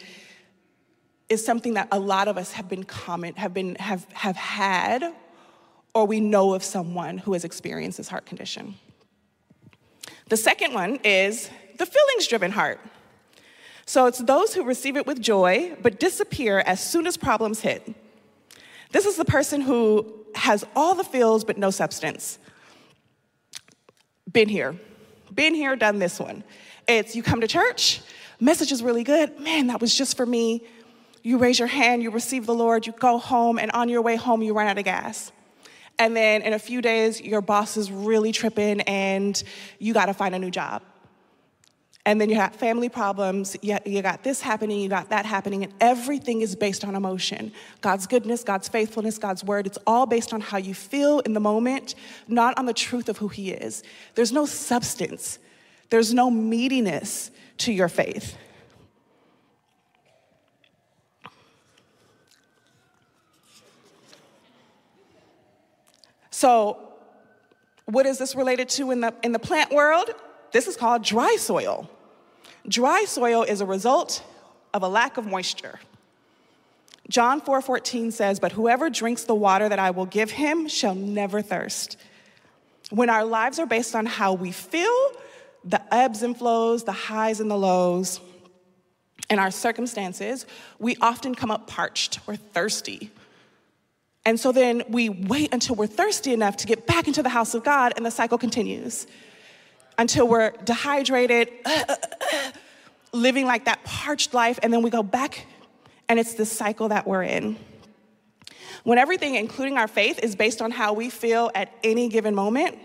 is 1.28 1.44
something 1.44 1.74
that 1.74 1.88
a 1.90 1.98
lot 1.98 2.28
of 2.28 2.36
us 2.36 2.52
have 2.52 2.68
been 2.68 2.84
common, 2.84 3.34
have 3.34 3.52
been, 3.52 3.74
have, 3.76 4.06
have 4.12 4.36
had, 4.36 5.12
or 5.94 6.06
we 6.06 6.20
know 6.20 6.54
of 6.54 6.62
someone 6.62 7.18
who 7.18 7.32
has 7.32 7.44
experienced 7.44 7.96
this 7.96 8.08
heart 8.08 8.24
condition. 8.24 8.76
The 10.32 10.38
second 10.38 10.72
one 10.72 10.96
is 11.04 11.50
the 11.76 11.84
feelings 11.84 12.26
driven 12.26 12.52
heart. 12.52 12.80
So 13.84 14.06
it's 14.06 14.16
those 14.16 14.54
who 14.54 14.64
receive 14.64 14.96
it 14.96 15.06
with 15.06 15.20
joy 15.20 15.76
but 15.82 16.00
disappear 16.00 16.60
as 16.60 16.82
soon 16.82 17.06
as 17.06 17.18
problems 17.18 17.60
hit. 17.60 17.94
This 18.92 19.04
is 19.04 19.16
the 19.16 19.26
person 19.26 19.60
who 19.60 20.24
has 20.34 20.64
all 20.74 20.94
the 20.94 21.04
feels 21.04 21.44
but 21.44 21.58
no 21.58 21.70
substance. 21.70 22.38
Been 24.32 24.48
here, 24.48 24.74
been 25.34 25.54
here, 25.54 25.76
done 25.76 25.98
this 25.98 26.18
one. 26.18 26.44
It's 26.88 27.14
you 27.14 27.22
come 27.22 27.42
to 27.42 27.46
church, 27.46 28.00
message 28.40 28.72
is 28.72 28.82
really 28.82 29.04
good. 29.04 29.38
Man, 29.38 29.66
that 29.66 29.82
was 29.82 29.94
just 29.94 30.16
for 30.16 30.24
me. 30.24 30.66
You 31.22 31.36
raise 31.36 31.58
your 31.58 31.68
hand, 31.68 32.02
you 32.02 32.10
receive 32.10 32.46
the 32.46 32.54
Lord, 32.54 32.86
you 32.86 32.94
go 32.94 33.18
home, 33.18 33.58
and 33.58 33.70
on 33.72 33.90
your 33.90 34.00
way 34.00 34.16
home, 34.16 34.40
you 34.40 34.54
run 34.54 34.66
out 34.66 34.78
of 34.78 34.84
gas. 34.84 35.30
And 36.02 36.16
then 36.16 36.42
in 36.42 36.52
a 36.52 36.58
few 36.58 36.82
days, 36.82 37.20
your 37.20 37.40
boss 37.40 37.76
is 37.76 37.92
really 37.92 38.32
tripping 38.32 38.80
and 38.80 39.40
you 39.78 39.94
got 39.94 40.06
to 40.06 40.14
find 40.14 40.34
a 40.34 40.38
new 40.40 40.50
job. 40.50 40.82
And 42.04 42.20
then 42.20 42.28
you 42.28 42.34
have 42.34 42.56
family 42.56 42.88
problems, 42.88 43.56
you, 43.62 43.78
you 43.86 44.02
got 44.02 44.24
this 44.24 44.40
happening, 44.40 44.80
you 44.80 44.88
got 44.88 45.10
that 45.10 45.24
happening, 45.24 45.62
and 45.62 45.72
everything 45.80 46.40
is 46.40 46.56
based 46.56 46.84
on 46.84 46.96
emotion. 46.96 47.52
God's 47.82 48.08
goodness, 48.08 48.42
God's 48.42 48.66
faithfulness, 48.66 49.16
God's 49.16 49.44
word, 49.44 49.64
it's 49.68 49.78
all 49.86 50.06
based 50.06 50.34
on 50.34 50.40
how 50.40 50.58
you 50.58 50.74
feel 50.74 51.20
in 51.20 51.34
the 51.34 51.40
moment, 51.40 51.94
not 52.26 52.58
on 52.58 52.66
the 52.66 52.74
truth 52.74 53.08
of 53.08 53.18
who 53.18 53.28
He 53.28 53.52
is. 53.52 53.84
There's 54.16 54.32
no 54.32 54.44
substance, 54.44 55.38
there's 55.90 56.12
no 56.12 56.32
meatiness 56.32 57.30
to 57.58 57.72
your 57.72 57.88
faith. 57.88 58.36
So, 66.42 66.76
what 67.84 68.04
is 68.04 68.18
this 68.18 68.34
related 68.34 68.68
to 68.70 68.90
in 68.90 69.00
the, 69.00 69.14
in 69.22 69.30
the 69.30 69.38
plant 69.38 69.70
world? 69.70 70.10
This 70.50 70.66
is 70.66 70.76
called 70.76 71.04
dry 71.04 71.36
soil. 71.38 71.88
Dry 72.66 73.04
soil 73.04 73.44
is 73.44 73.60
a 73.60 73.64
result 73.64 74.24
of 74.74 74.82
a 74.82 74.88
lack 74.88 75.18
of 75.18 75.24
moisture. 75.24 75.78
John 77.08 77.40
4:14 77.40 78.06
4, 78.06 78.10
says, 78.10 78.40
"But 78.40 78.50
whoever 78.50 78.90
drinks 78.90 79.22
the 79.22 79.36
water 79.36 79.68
that 79.68 79.78
I 79.78 79.92
will 79.92 80.04
give 80.04 80.32
him 80.32 80.66
shall 80.66 80.96
never 80.96 81.42
thirst." 81.42 81.96
When 82.90 83.08
our 83.08 83.24
lives 83.24 83.60
are 83.60 83.66
based 83.66 83.94
on 83.94 84.06
how 84.06 84.32
we 84.32 84.50
feel, 84.50 85.12
the 85.64 85.80
ebbs 85.94 86.24
and 86.24 86.36
flows, 86.36 86.82
the 86.82 86.90
highs 86.90 87.38
and 87.38 87.48
the 87.48 87.56
lows, 87.56 88.18
and 89.30 89.38
our 89.38 89.52
circumstances, 89.52 90.44
we 90.80 90.96
often 91.00 91.36
come 91.36 91.52
up 91.52 91.68
parched 91.68 92.18
or 92.26 92.34
thirsty 92.34 93.12
and 94.24 94.38
so 94.38 94.52
then 94.52 94.82
we 94.88 95.08
wait 95.08 95.52
until 95.52 95.74
we're 95.74 95.86
thirsty 95.86 96.32
enough 96.32 96.56
to 96.58 96.66
get 96.66 96.86
back 96.86 97.08
into 97.08 97.22
the 97.22 97.28
house 97.28 97.54
of 97.54 97.64
God, 97.64 97.92
and 97.96 98.06
the 98.06 98.10
cycle 98.10 98.38
continues 98.38 99.06
until 99.98 100.26
we're 100.26 100.50
dehydrated, 100.64 101.48
uh, 101.64 101.84
uh, 101.88 101.94
uh, 102.32 102.50
living 103.12 103.46
like 103.46 103.64
that 103.64 103.82
parched 103.84 104.32
life, 104.32 104.58
and 104.62 104.72
then 104.72 104.82
we 104.82 104.90
go 104.90 105.02
back, 105.02 105.46
and 106.08 106.18
it's 106.18 106.34
this 106.34 106.50
cycle 106.50 106.88
that 106.88 107.06
we're 107.06 107.22
in. 107.22 107.56
When 108.84 108.98
everything, 108.98 109.34
including 109.34 109.76
our 109.76 109.88
faith, 109.88 110.18
is 110.22 110.34
based 110.34 110.62
on 110.62 110.70
how 110.70 110.92
we 110.92 111.10
feel 111.10 111.50
at 111.54 111.72
any 111.84 112.08
given 112.08 112.34
moment, 112.34 112.78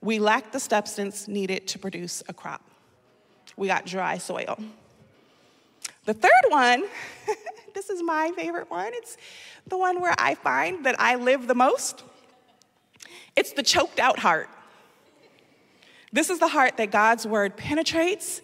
we 0.00 0.18
lack 0.18 0.52
the 0.52 0.60
substance 0.60 1.28
needed 1.28 1.66
to 1.68 1.78
produce 1.78 2.22
a 2.28 2.32
crop. 2.32 2.62
We 3.56 3.68
got 3.68 3.84
dry 3.84 4.18
soil. 4.18 4.58
The 6.04 6.14
third 6.14 6.30
one, 6.48 6.84
this 7.74 7.90
is 7.90 8.02
my 8.02 8.32
favorite 8.36 8.70
one. 8.70 8.92
It's 8.94 9.16
the 9.66 9.78
one 9.78 10.00
where 10.00 10.14
I 10.18 10.34
find 10.34 10.86
that 10.86 11.00
I 11.00 11.16
live 11.16 11.46
the 11.46 11.54
most. 11.54 12.02
It's 13.36 13.52
the 13.52 13.62
choked 13.62 13.98
out 13.98 14.18
heart. 14.18 14.48
This 16.12 16.28
is 16.28 16.38
the 16.38 16.48
heart 16.48 16.76
that 16.76 16.90
God's 16.90 17.26
word 17.26 17.56
penetrates, 17.56 18.42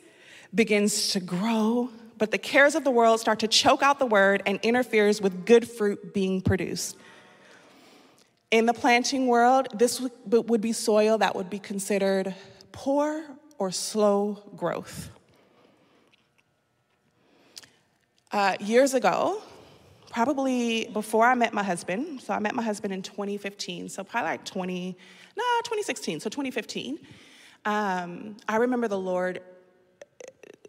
begins 0.54 1.11
to 1.12 1.20
grow, 1.20 1.90
but 2.16 2.30
the 2.30 2.38
cares 2.38 2.75
of 2.75 2.82
the 2.85 2.90
world 2.90 3.20
start 3.20 3.40
to 3.40 3.49
choke 3.49 3.82
out 3.82 3.99
the 3.99 4.06
word 4.06 4.42
and 4.47 4.58
interferes 4.62 5.20
with 5.20 5.44
good 5.44 5.68
fruit 5.68 6.14
being 6.14 6.40
produced. 6.40 6.97
In 8.50 8.64
the 8.64 8.73
planting 8.73 9.26
world, 9.26 9.68
this 9.75 10.00
would 10.25 10.61
be 10.62 10.73
soil 10.73 11.18
that 11.18 11.37
would 11.37 11.50
be 11.50 11.58
considered 11.58 12.35
poor 12.73 13.23
or 13.58 13.70
slow 13.70 14.42
growth. 14.56 15.11
Uh, 18.30 18.54
years 18.61 18.92
ago, 18.92 19.40
probably 20.11 20.87
before 20.92 21.25
I 21.25 21.35
met 21.35 21.54
my 21.54 21.62
husband, 21.62 22.20
so 22.20 22.35
I 22.35 22.38
met 22.38 22.54
my 22.54 22.62
husband 22.62 22.92
in 22.92 23.00
2015, 23.00 23.88
so 23.88 24.04
probably 24.04 24.32
like 24.32 24.44
20, 24.44 24.97
no, 25.37 25.44
2016, 25.64 26.20
so 26.20 26.28
2015. 26.28 26.99
Um, 27.64 28.37
I 28.47 28.56
remember 28.56 28.87
the 28.87 28.99
Lord 28.99 29.40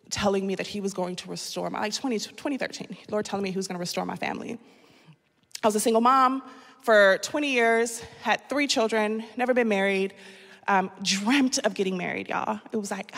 telling 0.10 0.48
me 0.48 0.56
that 0.56 0.68
He 0.68 0.80
was 0.80 0.94
going 0.94 1.18
to 1.18 1.30
restore 1.30 1.70
my, 1.70 1.82
like 1.82 1.94
20, 1.94 2.20
2013, 2.20 2.98
Lord 3.10 3.26
telling 3.26 3.44
me 3.44 3.52
He 3.52 3.58
was 3.58 3.68
going 3.68 3.76
to 3.76 3.80
restore 3.80 4.06
my 4.06 4.16
family. 4.16 4.58
I 5.62 5.68
was 5.68 5.76
a 5.76 5.82
single 5.82 6.02
mom 6.02 6.42
for 6.82 7.18
20 7.24 7.52
years, 7.52 8.00
had 8.22 8.48
three 8.48 8.68
children, 8.68 9.26
never 9.36 9.54
been 9.54 9.68
married, 9.68 10.14
um, 10.70 10.90
dreamt 11.02 11.60
of 11.66 11.74
getting 11.74 11.98
married, 11.98 12.30
y'all. 12.30 12.62
It 12.72 12.78
was 12.78 12.90
like, 12.90 13.14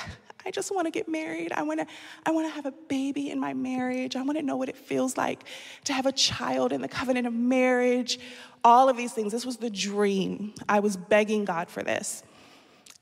I 0.46 0.52
just 0.52 0.74
want 0.74 0.88
to 0.88 0.92
get 0.92 1.08
married. 1.08 1.52
I 1.52 1.64
want 1.64 1.80
to 1.80 1.88
I 2.26 2.32
want 2.32 2.48
to 2.48 2.54
have 2.54 2.66
a 2.66 2.72
baby 2.72 3.30
in 3.30 3.40
my 3.40 3.54
marriage. 3.54 4.16
I 4.16 4.22
want 4.22 4.38
to 4.38 4.44
know 4.44 4.58
what 4.58 4.70
it 4.70 4.78
feels 4.78 5.18
like 5.18 5.44
to 5.86 5.94
have 5.94 6.06
a 6.06 6.12
child 6.12 6.72
in 6.72 6.82
the 6.82 6.88
covenant 6.88 7.28
of 7.28 7.34
marriage. 7.34 8.20
All 8.64 8.90
of 8.90 8.98
these 8.98 9.14
things. 9.14 9.32
This 9.32 9.46
was 9.46 9.58
the 9.58 9.70
dream. 9.70 10.54
I 10.68 10.80
was 10.80 10.98
begging 10.98 11.46
God 11.46 11.70
for 11.70 11.84
this. 11.84 12.24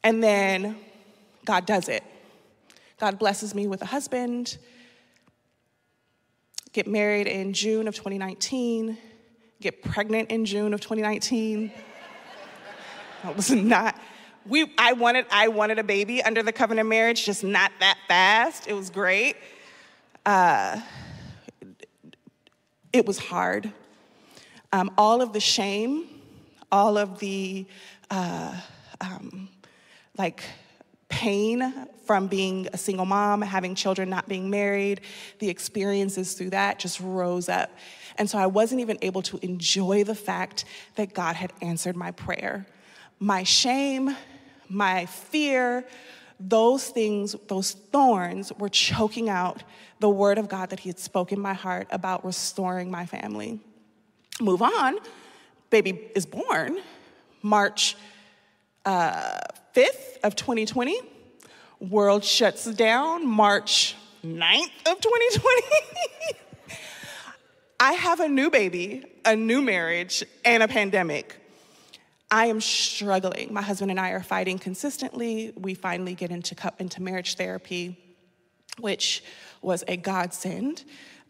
And 0.03 0.23
then 0.23 0.77
God 1.45 1.65
does 1.65 1.89
it. 1.89 2.03
God 2.99 3.19
blesses 3.19 3.55
me 3.55 3.67
with 3.67 3.81
a 3.81 3.85
husband. 3.85 4.57
Get 6.73 6.87
married 6.87 7.27
in 7.27 7.53
June 7.53 7.87
of 7.87 7.95
2019. 7.95 8.97
Get 9.61 9.81
pregnant 9.81 10.31
in 10.31 10.45
June 10.45 10.73
of 10.73 10.81
2019. 10.81 11.71
That 13.23 13.35
was 13.35 13.51
not 13.51 13.99
we, 14.45 14.71
I, 14.77 14.93
wanted, 14.93 15.25
I 15.31 15.47
wanted 15.49 15.79
a 15.79 15.83
baby 15.83 16.21
under 16.23 16.43
the 16.43 16.51
covenant 16.51 16.89
marriage, 16.89 17.25
just 17.25 17.43
not 17.43 17.71
that 17.79 17.97
fast. 18.07 18.67
It 18.67 18.73
was 18.73 18.89
great. 18.89 19.35
Uh, 20.25 20.81
It 22.91 23.05
was 23.05 23.19
hard. 23.19 23.71
Um, 24.71 24.89
all 24.97 25.21
of 25.21 25.31
the 25.31 25.39
shame, 25.39 26.07
all 26.71 26.97
of 26.97 27.19
the 27.19 27.67
uh, 28.09 28.59
um, 28.99 29.49
like 30.17 30.43
pain 31.07 31.87
from 32.05 32.27
being 32.27 32.67
a 32.73 32.77
single 32.77 33.05
mom, 33.05 33.43
having 33.43 33.75
children, 33.75 34.09
not 34.09 34.27
being 34.27 34.49
married, 34.49 35.01
the 35.37 35.49
experiences 35.49 36.33
through 36.33 36.49
that 36.49 36.79
just 36.79 36.99
rose 36.99 37.47
up. 37.47 37.69
And 38.17 38.27
so 38.27 38.39
I 38.39 38.47
wasn't 38.47 38.81
even 38.81 38.97
able 39.03 39.21
to 39.23 39.37
enjoy 39.43 40.03
the 40.03 40.15
fact 40.15 40.65
that 40.95 41.13
God 41.13 41.35
had 41.35 41.53
answered 41.61 41.95
my 41.95 42.09
prayer. 42.11 42.65
My 43.19 43.43
shame, 43.43 44.15
my 44.69 45.05
fear, 45.05 45.85
those 46.39 46.87
things, 46.87 47.35
those 47.47 47.71
thorns 47.71 48.53
were 48.53 48.69
choking 48.69 49.29
out 49.29 49.63
the 49.99 50.09
word 50.09 50.37
of 50.37 50.47
God 50.47 50.69
that 50.69 50.79
He 50.79 50.89
had 50.89 50.99
spoken 50.99 51.39
in 51.39 51.41
my 51.41 51.53
heart 51.53 51.87
about 51.91 52.23
restoring 52.23 52.89
my 52.89 53.05
family. 53.05 53.59
Move 54.39 54.61
on, 54.61 54.97
baby 55.69 56.09
is 56.15 56.25
born 56.25 56.79
March 57.41 57.97
uh, 58.85 59.39
5th 59.75 60.17
of 60.23 60.35
2020. 60.35 61.01
World 61.79 62.23
shuts 62.23 62.65
down 62.65 63.27
March 63.27 63.95
9th 64.23 64.91
of 64.91 64.99
2020. 64.99 65.61
I 67.79 67.93
have 67.93 68.19
a 68.19 68.27
new 68.27 68.49
baby, 68.49 69.05
a 69.23 69.35
new 69.35 69.61
marriage, 69.61 70.23
and 70.43 70.61
a 70.61 70.67
pandemic. 70.67 71.38
I 72.31 72.45
am 72.47 72.61
struggling. 72.61 73.53
My 73.53 73.61
husband 73.61 73.89
and 73.91 73.99
I 73.99 74.09
are 74.11 74.21
fighting 74.21 74.59
consistently. 74.59 75.53
We 75.55 75.73
finally 75.73 76.13
get 76.13 76.31
into, 76.31 76.55
into 76.77 77.01
marriage 77.01 77.35
therapy, 77.35 77.97
which 78.77 79.23
was 79.61 79.83
a 79.87 79.97
godsend. 79.97 80.83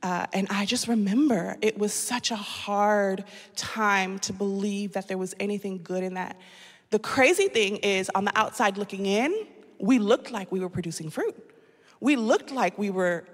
Uh, 0.04 0.26
and 0.34 0.48
I 0.50 0.66
just 0.66 0.88
remember 0.88 1.58
it 1.62 1.78
was 1.78 1.94
such 1.94 2.32
a 2.32 2.36
hard 2.36 3.24
time 3.56 4.20
to 4.20 4.34
believe 4.34 4.94
that 4.94 5.08
there 5.08 5.18
was 5.18 5.36
anything 5.40 5.82
good 5.84 6.04
in 6.04 6.16
that. 6.16 6.38
The 6.90 7.00
crazy 7.00 7.48
thing 7.48 7.78
is, 7.78 8.10
on 8.16 8.26
the 8.26 8.38
outside 8.38 8.78
looking 8.78 9.06
in, 9.06 9.48
we 9.80 10.00
looked 10.00 10.32
like 10.32 10.52
we 10.52 10.60
were 10.60 10.70
producing 10.70 11.10
fruit. 11.10 11.36
We 12.00 12.16
looked 12.16 12.52
like 12.52 12.78
we 12.78 12.90
were 12.90 13.26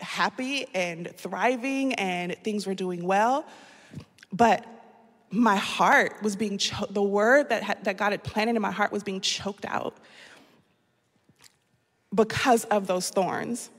happy 0.00 0.66
and 0.74 1.10
thriving 1.16 1.94
and 1.94 2.36
things 2.44 2.66
were 2.66 2.74
doing 2.74 3.04
well. 3.04 3.44
But 4.32 4.64
my 5.30 5.56
heart 5.56 6.22
was 6.22 6.36
being, 6.36 6.58
cho- 6.58 6.86
the 6.88 7.02
word 7.02 7.50
that, 7.50 7.62
had, 7.62 7.84
that 7.84 7.96
God 7.96 8.12
had 8.12 8.22
planted 8.22 8.56
in 8.56 8.62
my 8.62 8.70
heart 8.70 8.92
was 8.92 9.02
being 9.02 9.20
choked 9.20 9.64
out 9.66 9.96
because 12.14 12.64
of 12.64 12.86
those 12.86 13.10
thorns. 13.10 13.70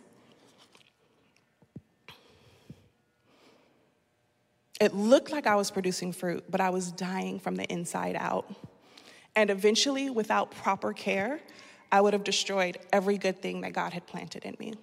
It 4.79 4.93
looked 4.93 5.31
like 5.31 5.47
I 5.47 5.55
was 5.55 5.71
producing 5.71 6.13
fruit, 6.13 6.45
but 6.49 6.61
I 6.61 6.69
was 6.69 6.91
dying 6.91 7.39
from 7.39 7.55
the 7.55 7.65
inside 7.65 8.15
out. 8.17 8.53
And 9.35 9.49
eventually, 9.49 10.09
without 10.09 10.51
proper 10.51 10.93
care, 10.93 11.39
I 11.91 12.01
would 12.01 12.13
have 12.13 12.23
destroyed 12.23 12.77
every 12.93 13.17
good 13.17 13.41
thing 13.41 13.61
that 13.61 13.73
God 13.73 13.93
had 13.93 14.05
planted 14.05 14.45
in 14.45 14.55
me. 14.59 14.75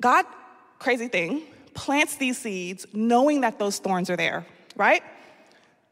God, 0.00 0.26
crazy 0.78 1.08
thing, 1.08 1.42
plants 1.74 2.16
these 2.16 2.38
seeds 2.38 2.86
knowing 2.92 3.42
that 3.42 3.58
those 3.58 3.78
thorns 3.78 4.10
are 4.10 4.16
there 4.16 4.44
right? 4.76 5.02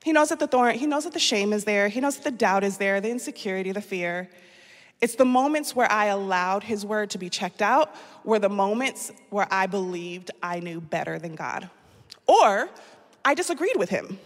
He 0.03 0.13
knows 0.13 0.31
that 0.31 0.39
the 0.39 0.47
thorn, 0.47 0.77
he 0.77 0.87
knows 0.87 1.05
that 1.05 1.13
the 1.13 1.19
shame 1.19 1.53
is 1.53 1.65
there, 1.65 1.89
he 1.89 2.01
knows 2.01 2.17
that 2.17 2.25
the 2.25 2.31
doubt 2.31 2.65
is 2.65 2.79
there, 2.79 3.01
the 3.01 3.11
insecurity, 3.11 3.73
the 3.73 3.83
fear. 3.83 4.31
It's 5.01 5.15
the 5.15 5.25
moments 5.25 5.75
where 5.75 5.91
I 5.91 6.07
allowed 6.07 6.65
his 6.65 6.85
word 6.85 7.11
to 7.11 7.19
be 7.19 7.31
checked 7.31 7.63
out, 7.63 7.95
were 8.25 8.39
the 8.39 8.49
moments 8.49 9.13
where 9.31 9.47
I 9.51 9.67
believed 9.67 10.31
I 10.43 10.61
knew 10.61 10.81
better 10.81 11.19
than 11.19 11.35
God. 11.35 11.71
Or 12.27 12.69
I 13.25 13.35
disagreed 13.35 13.77
with 13.77 13.91
him. 13.91 14.19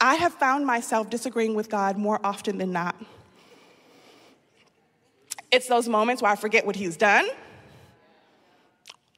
I 0.00 0.14
have 0.16 0.34
found 0.34 0.66
myself 0.66 1.10
disagreeing 1.10 1.54
with 1.54 1.70
God 1.70 1.96
more 1.96 2.20
often 2.24 2.58
than 2.58 2.72
not. 2.72 2.96
It's 5.50 5.68
those 5.68 5.88
moments 5.88 6.22
where 6.22 6.32
I 6.32 6.36
forget 6.36 6.66
what 6.66 6.76
he's 6.76 6.96
done, 6.96 7.28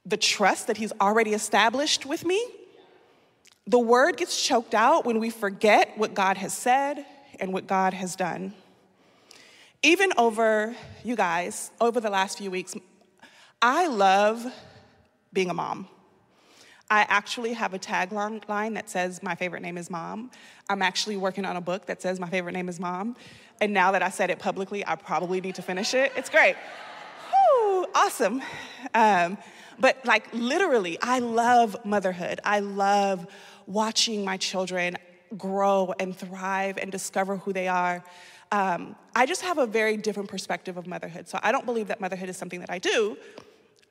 the 0.05 0.17
trust 0.17 0.67
that 0.67 0.77
he's 0.77 0.91
already 1.01 1.33
established 1.33 2.05
with 2.05 2.25
me, 2.25 2.45
the 3.67 3.79
word 3.79 4.17
gets 4.17 4.41
choked 4.41 4.75
out 4.75 5.05
when 5.05 5.19
we 5.19 5.29
forget 5.29 5.97
what 5.97 6.13
God 6.13 6.37
has 6.37 6.53
said 6.53 7.05
and 7.39 7.51
what 7.51 7.67
God 7.67 7.93
has 7.93 8.15
done. 8.15 8.53
Even 9.81 10.11
over, 10.17 10.75
you 11.03 11.15
guys, 11.15 11.71
over 11.81 11.99
the 11.99 12.09
last 12.09 12.37
few 12.37 12.51
weeks, 12.51 12.75
I 13.61 13.87
love 13.87 14.45
being 15.33 15.49
a 15.49 15.53
mom. 15.53 15.87
I 16.89 17.05
actually 17.09 17.53
have 17.53 17.73
a 17.73 17.79
tagline 17.79 18.73
that 18.75 18.89
says, 18.89 19.23
My 19.23 19.35
favorite 19.35 19.61
name 19.61 19.77
is 19.77 19.89
mom. 19.89 20.29
I'm 20.69 20.81
actually 20.81 21.17
working 21.17 21.45
on 21.45 21.55
a 21.55 21.61
book 21.61 21.87
that 21.87 22.01
says, 22.01 22.19
My 22.19 22.29
favorite 22.29 22.53
name 22.53 22.69
is 22.69 22.79
mom. 22.79 23.15
And 23.59 23.73
now 23.73 23.91
that 23.91 24.03
I 24.03 24.09
said 24.09 24.29
it 24.29 24.37
publicly, 24.37 24.85
I 24.85 24.95
probably 24.95 25.41
need 25.41 25.55
to 25.55 25.61
finish 25.61 25.93
it. 25.93 26.11
It's 26.15 26.29
great. 26.29 26.55
Woo, 27.31 27.85
awesome. 27.95 28.41
Um, 28.93 29.37
but 29.79 30.05
like 30.05 30.31
literally, 30.33 30.97
I 31.01 31.19
love 31.19 31.75
motherhood. 31.83 32.39
I 32.43 32.59
love 32.59 33.25
watching 33.67 34.23
my 34.23 34.37
children 34.37 34.97
grow 35.37 35.93
and 35.99 36.15
thrive 36.15 36.77
and 36.77 36.91
discover 36.91 37.37
who 37.37 37.51
they 37.51 37.67
are. 37.67 38.03
Um, 38.51 38.95
I 39.15 39.25
just 39.25 39.41
have 39.41 39.57
a 39.57 39.65
very 39.65 39.97
different 39.97 40.29
perspective 40.29 40.77
of 40.77 40.87
motherhood. 40.87 41.27
So 41.27 41.39
I 41.41 41.51
don't 41.51 41.65
believe 41.65 41.87
that 41.87 41.99
motherhood 41.99 42.29
is 42.29 42.37
something 42.37 42.59
that 42.59 42.69
I 42.69 42.79
do. 42.79 43.17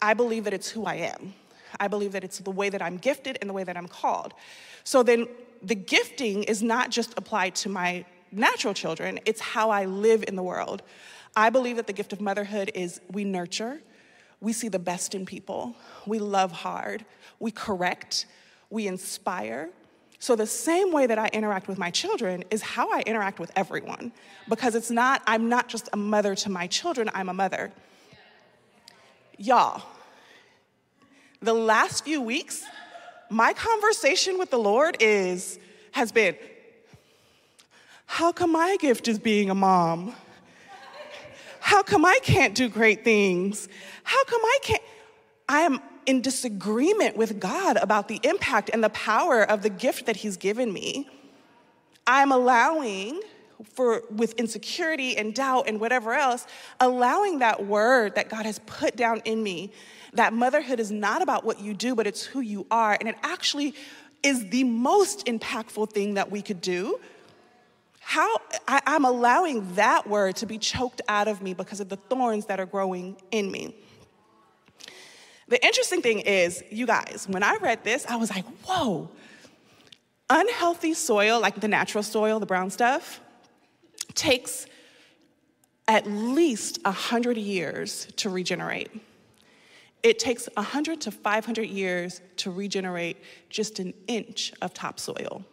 I 0.00 0.14
believe 0.14 0.44
that 0.44 0.54
it's 0.54 0.70
who 0.70 0.84
I 0.84 0.94
am. 0.96 1.34
I 1.80 1.88
believe 1.88 2.12
that 2.12 2.24
it's 2.24 2.38
the 2.38 2.50
way 2.50 2.68
that 2.68 2.80
I'm 2.80 2.98
gifted 2.98 3.38
and 3.40 3.50
the 3.50 3.54
way 3.54 3.64
that 3.64 3.76
I'm 3.76 3.88
called. 3.88 4.32
So 4.84 5.02
then 5.02 5.26
the 5.62 5.74
gifting 5.74 6.44
is 6.44 6.62
not 6.62 6.90
just 6.90 7.14
applied 7.16 7.54
to 7.56 7.68
my 7.68 8.04
natural 8.30 8.74
children, 8.74 9.20
it's 9.24 9.40
how 9.40 9.70
I 9.70 9.84
live 9.84 10.24
in 10.26 10.36
the 10.36 10.42
world. 10.42 10.82
I 11.36 11.50
believe 11.50 11.76
that 11.76 11.86
the 11.86 11.92
gift 11.92 12.12
of 12.12 12.20
motherhood 12.20 12.70
is 12.74 13.00
we 13.10 13.24
nurture, 13.24 13.80
we 14.40 14.52
see 14.52 14.68
the 14.68 14.78
best 14.78 15.14
in 15.14 15.24
people, 15.24 15.74
we 16.06 16.18
love 16.18 16.52
hard, 16.52 17.04
we 17.40 17.50
correct, 17.50 18.26
we 18.70 18.86
inspire. 18.86 19.70
So, 20.18 20.36
the 20.36 20.46
same 20.46 20.92
way 20.92 21.06
that 21.06 21.18
I 21.18 21.28
interact 21.32 21.68
with 21.68 21.78
my 21.78 21.90
children 21.90 22.44
is 22.50 22.62
how 22.62 22.90
I 22.90 23.00
interact 23.00 23.38
with 23.38 23.52
everyone. 23.56 24.12
Because 24.48 24.74
it's 24.74 24.90
not, 24.90 25.22
I'm 25.26 25.48
not 25.48 25.68
just 25.68 25.88
a 25.92 25.96
mother 25.96 26.34
to 26.36 26.50
my 26.50 26.66
children, 26.66 27.10
I'm 27.14 27.28
a 27.28 27.34
mother. 27.34 27.72
Y'all, 29.36 29.82
the 31.42 31.52
last 31.52 32.04
few 32.04 32.22
weeks, 32.22 32.64
my 33.28 33.52
conversation 33.52 34.38
with 34.38 34.50
the 34.50 34.58
Lord 34.58 34.96
is, 35.00 35.58
has 35.92 36.12
been, 36.12 36.36
how 38.06 38.32
come 38.32 38.52
my 38.52 38.76
gift 38.80 39.08
is 39.08 39.18
being 39.18 39.50
a 39.50 39.54
mom? 39.54 40.14
How 41.60 41.82
come 41.82 42.04
I 42.04 42.18
can't 42.22 42.54
do 42.54 42.68
great 42.68 43.04
things? 43.04 43.68
How 44.02 44.22
come 44.24 44.40
I 44.42 44.58
can't? 44.62 44.82
I 45.48 45.60
am 45.60 45.80
in 46.06 46.20
disagreement 46.20 47.16
with 47.16 47.40
God 47.40 47.76
about 47.76 48.08
the 48.08 48.20
impact 48.22 48.70
and 48.72 48.82
the 48.82 48.90
power 48.90 49.42
of 49.42 49.62
the 49.62 49.70
gift 49.70 50.06
that 50.06 50.16
He's 50.16 50.36
given 50.36 50.72
me, 50.72 51.08
I'm 52.06 52.32
allowing 52.32 53.20
for 53.62 54.02
with 54.10 54.34
insecurity 54.34 55.16
and 55.16 55.34
doubt 55.34 55.68
and 55.68 55.80
whatever 55.80 56.12
else, 56.12 56.46
allowing 56.80 57.38
that 57.38 57.66
word 57.66 58.14
that 58.16 58.28
God 58.28 58.46
has 58.46 58.58
put 58.66 58.96
down 58.96 59.22
in 59.24 59.42
me, 59.42 59.72
that 60.12 60.32
motherhood 60.32 60.80
is 60.80 60.90
not 60.90 61.22
about 61.22 61.44
what 61.44 61.60
you 61.60 61.74
do, 61.74 61.94
but 61.94 62.06
it's 62.06 62.24
who 62.24 62.40
you 62.40 62.66
are. 62.70 62.96
And 62.98 63.08
it 63.08 63.16
actually 63.22 63.74
is 64.22 64.48
the 64.48 64.64
most 64.64 65.26
impactful 65.26 65.90
thing 65.90 66.14
that 66.14 66.30
we 66.30 66.42
could 66.42 66.60
do. 66.60 67.00
How 68.00 68.36
I, 68.68 68.80
I'm 68.86 69.04
allowing 69.04 69.74
that 69.74 70.06
word 70.06 70.36
to 70.36 70.46
be 70.46 70.58
choked 70.58 71.00
out 71.08 71.26
of 71.26 71.42
me 71.42 71.54
because 71.54 71.80
of 71.80 71.88
the 71.88 71.96
thorns 71.96 72.46
that 72.46 72.60
are 72.60 72.66
growing 72.66 73.16
in 73.30 73.50
me. 73.50 73.74
The 75.48 75.64
interesting 75.64 76.00
thing 76.00 76.20
is, 76.20 76.62
you 76.70 76.86
guys, 76.86 77.26
when 77.28 77.42
I 77.42 77.56
read 77.60 77.84
this, 77.84 78.06
I 78.06 78.16
was 78.16 78.30
like, 78.30 78.44
whoa, 78.64 79.10
unhealthy 80.30 80.94
soil, 80.94 81.40
like 81.40 81.60
the 81.60 81.68
natural 81.68 82.02
soil, 82.02 82.40
the 82.40 82.46
brown 82.46 82.70
stuff, 82.70 83.20
takes 84.14 84.66
at 85.86 86.06
least 86.06 86.78
100 86.84 87.36
years 87.36 88.08
to 88.16 88.30
regenerate. 88.30 88.90
It 90.02 90.18
takes 90.18 90.48
100 90.54 91.00
to 91.02 91.10
500 91.10 91.62
years 91.68 92.20
to 92.36 92.50
regenerate 92.50 93.18
just 93.50 93.78
an 93.78 93.94
inch 94.06 94.52
of 94.62 94.72
topsoil. 94.72 95.44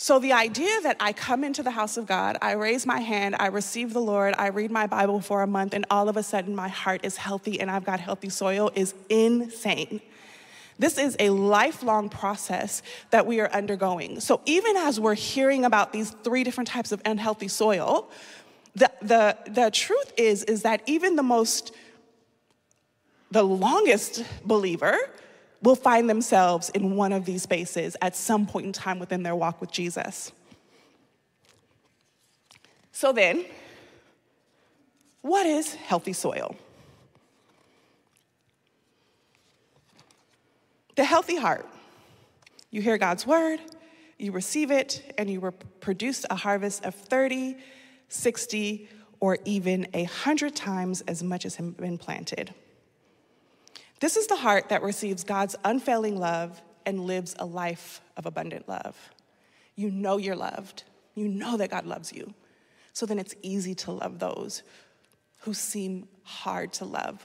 So, 0.00 0.20
the 0.20 0.32
idea 0.32 0.80
that 0.82 0.96
I 1.00 1.12
come 1.12 1.42
into 1.42 1.64
the 1.64 1.72
house 1.72 1.96
of 1.96 2.06
God, 2.06 2.38
I 2.40 2.52
raise 2.52 2.86
my 2.86 3.00
hand, 3.00 3.34
I 3.36 3.48
receive 3.48 3.92
the 3.92 4.00
Lord, 4.00 4.32
I 4.38 4.46
read 4.46 4.70
my 4.70 4.86
Bible 4.86 5.20
for 5.20 5.42
a 5.42 5.46
month, 5.48 5.74
and 5.74 5.84
all 5.90 6.08
of 6.08 6.16
a 6.16 6.22
sudden 6.22 6.54
my 6.54 6.68
heart 6.68 7.00
is 7.04 7.16
healthy 7.16 7.60
and 7.60 7.68
I've 7.68 7.84
got 7.84 7.98
healthy 7.98 8.28
soil 8.28 8.70
is 8.76 8.94
insane. 9.08 10.00
This 10.78 10.98
is 10.98 11.16
a 11.18 11.30
lifelong 11.30 12.10
process 12.10 12.80
that 13.10 13.26
we 13.26 13.40
are 13.40 13.50
undergoing. 13.50 14.20
So, 14.20 14.40
even 14.46 14.76
as 14.76 15.00
we're 15.00 15.14
hearing 15.14 15.64
about 15.64 15.92
these 15.92 16.10
three 16.22 16.44
different 16.44 16.68
types 16.68 16.92
of 16.92 17.02
unhealthy 17.04 17.48
soil, 17.48 18.08
the, 18.76 18.92
the, 19.02 19.36
the 19.48 19.70
truth 19.72 20.12
is, 20.16 20.44
is 20.44 20.62
that 20.62 20.80
even 20.86 21.16
the 21.16 21.24
most, 21.24 21.74
the 23.32 23.42
longest 23.42 24.22
believer 24.44 24.96
will 25.62 25.74
find 25.74 26.08
themselves 26.08 26.70
in 26.70 26.96
one 26.96 27.12
of 27.12 27.24
these 27.24 27.42
spaces 27.42 27.96
at 28.00 28.14
some 28.14 28.46
point 28.46 28.66
in 28.66 28.72
time 28.72 28.98
within 28.98 29.22
their 29.22 29.34
walk 29.34 29.60
with 29.60 29.70
Jesus. 29.70 30.32
So 32.92 33.12
then, 33.12 33.44
what 35.22 35.46
is 35.46 35.74
healthy 35.74 36.12
soil? 36.12 36.56
The 40.96 41.04
healthy 41.04 41.36
heart. 41.36 41.66
You 42.70 42.82
hear 42.82 42.98
God's 42.98 43.26
word, 43.26 43.60
you 44.18 44.32
receive 44.32 44.70
it, 44.70 45.14
and 45.16 45.30
you 45.30 45.52
produce 45.80 46.26
a 46.28 46.34
harvest 46.34 46.84
of 46.84 46.94
30, 46.94 47.56
60, 48.08 48.88
or 49.20 49.38
even 49.44 49.86
a 49.94 50.04
hundred 50.04 50.54
times 50.54 51.00
as 51.02 51.22
much 51.22 51.46
as 51.46 51.56
has 51.56 51.70
been 51.72 51.98
planted. 51.98 52.52
This 54.00 54.16
is 54.16 54.26
the 54.26 54.36
heart 54.36 54.68
that 54.68 54.82
receives 54.82 55.24
God's 55.24 55.56
unfailing 55.64 56.18
love 56.18 56.60
and 56.86 57.06
lives 57.06 57.34
a 57.38 57.44
life 57.44 58.00
of 58.16 58.26
abundant 58.26 58.68
love. 58.68 58.96
You 59.74 59.90
know 59.90 60.16
you're 60.16 60.36
loved. 60.36 60.84
You 61.14 61.28
know 61.28 61.56
that 61.56 61.70
God 61.70 61.86
loves 61.86 62.12
you. 62.12 62.32
So 62.92 63.06
then 63.06 63.18
it's 63.18 63.34
easy 63.42 63.74
to 63.76 63.92
love 63.92 64.18
those 64.18 64.62
who 65.40 65.54
seem 65.54 66.08
hard 66.22 66.72
to 66.74 66.84
love. 66.84 67.24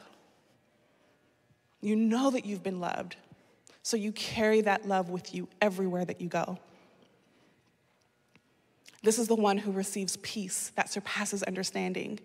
You 1.82 1.96
know 1.96 2.32
that 2.32 2.46
you've 2.46 2.64
been 2.64 2.80
loved. 2.80 3.16
So 3.82 3.98
you 3.98 4.12
carry 4.12 4.62
that 4.62 4.88
love 4.88 5.10
with 5.10 5.36
you 5.36 5.50
everywhere 5.62 6.06
that 6.06 6.22
you 6.22 6.28
go. 6.28 6.58
This 9.04 9.20
is 9.20 9.28
the 9.28 9.36
one 9.36 9.58
who 9.58 9.72
receives 9.72 10.16
peace 10.18 10.72
that 10.76 10.90
surpasses 10.90 11.44
understanding, 11.44 12.20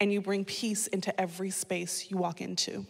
and 0.00 0.12
you 0.12 0.20
bring 0.20 0.44
peace 0.44 0.86
into 0.86 1.18
every 1.20 1.50
space 1.50 2.10
you 2.10 2.16
walk 2.16 2.40
into. 2.40 2.86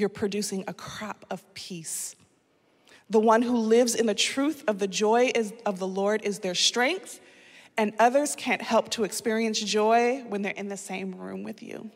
You're 0.00 0.08
producing 0.08 0.64
a 0.66 0.72
crop 0.72 1.26
of 1.30 1.42
peace. 1.52 2.16
The 3.10 3.20
one 3.20 3.42
who 3.42 3.56
lives 3.56 3.94
in 3.94 4.06
the 4.06 4.14
truth 4.14 4.64
of 4.66 4.78
the 4.78 4.88
joy 4.88 5.30
is, 5.34 5.52
of 5.66 5.78
the 5.78 5.86
Lord 5.86 6.22
is 6.24 6.38
their 6.38 6.54
strength, 6.54 7.20
and 7.76 7.92
others 7.98 8.34
can't 8.34 8.62
help 8.62 8.88
to 8.90 9.04
experience 9.04 9.60
joy 9.60 10.24
when 10.28 10.42
they're 10.42 10.52
in 10.52 10.68
the 10.68 10.76
same 10.76 11.14
room 11.14 11.42
with 11.42 11.62
you. 11.62 11.90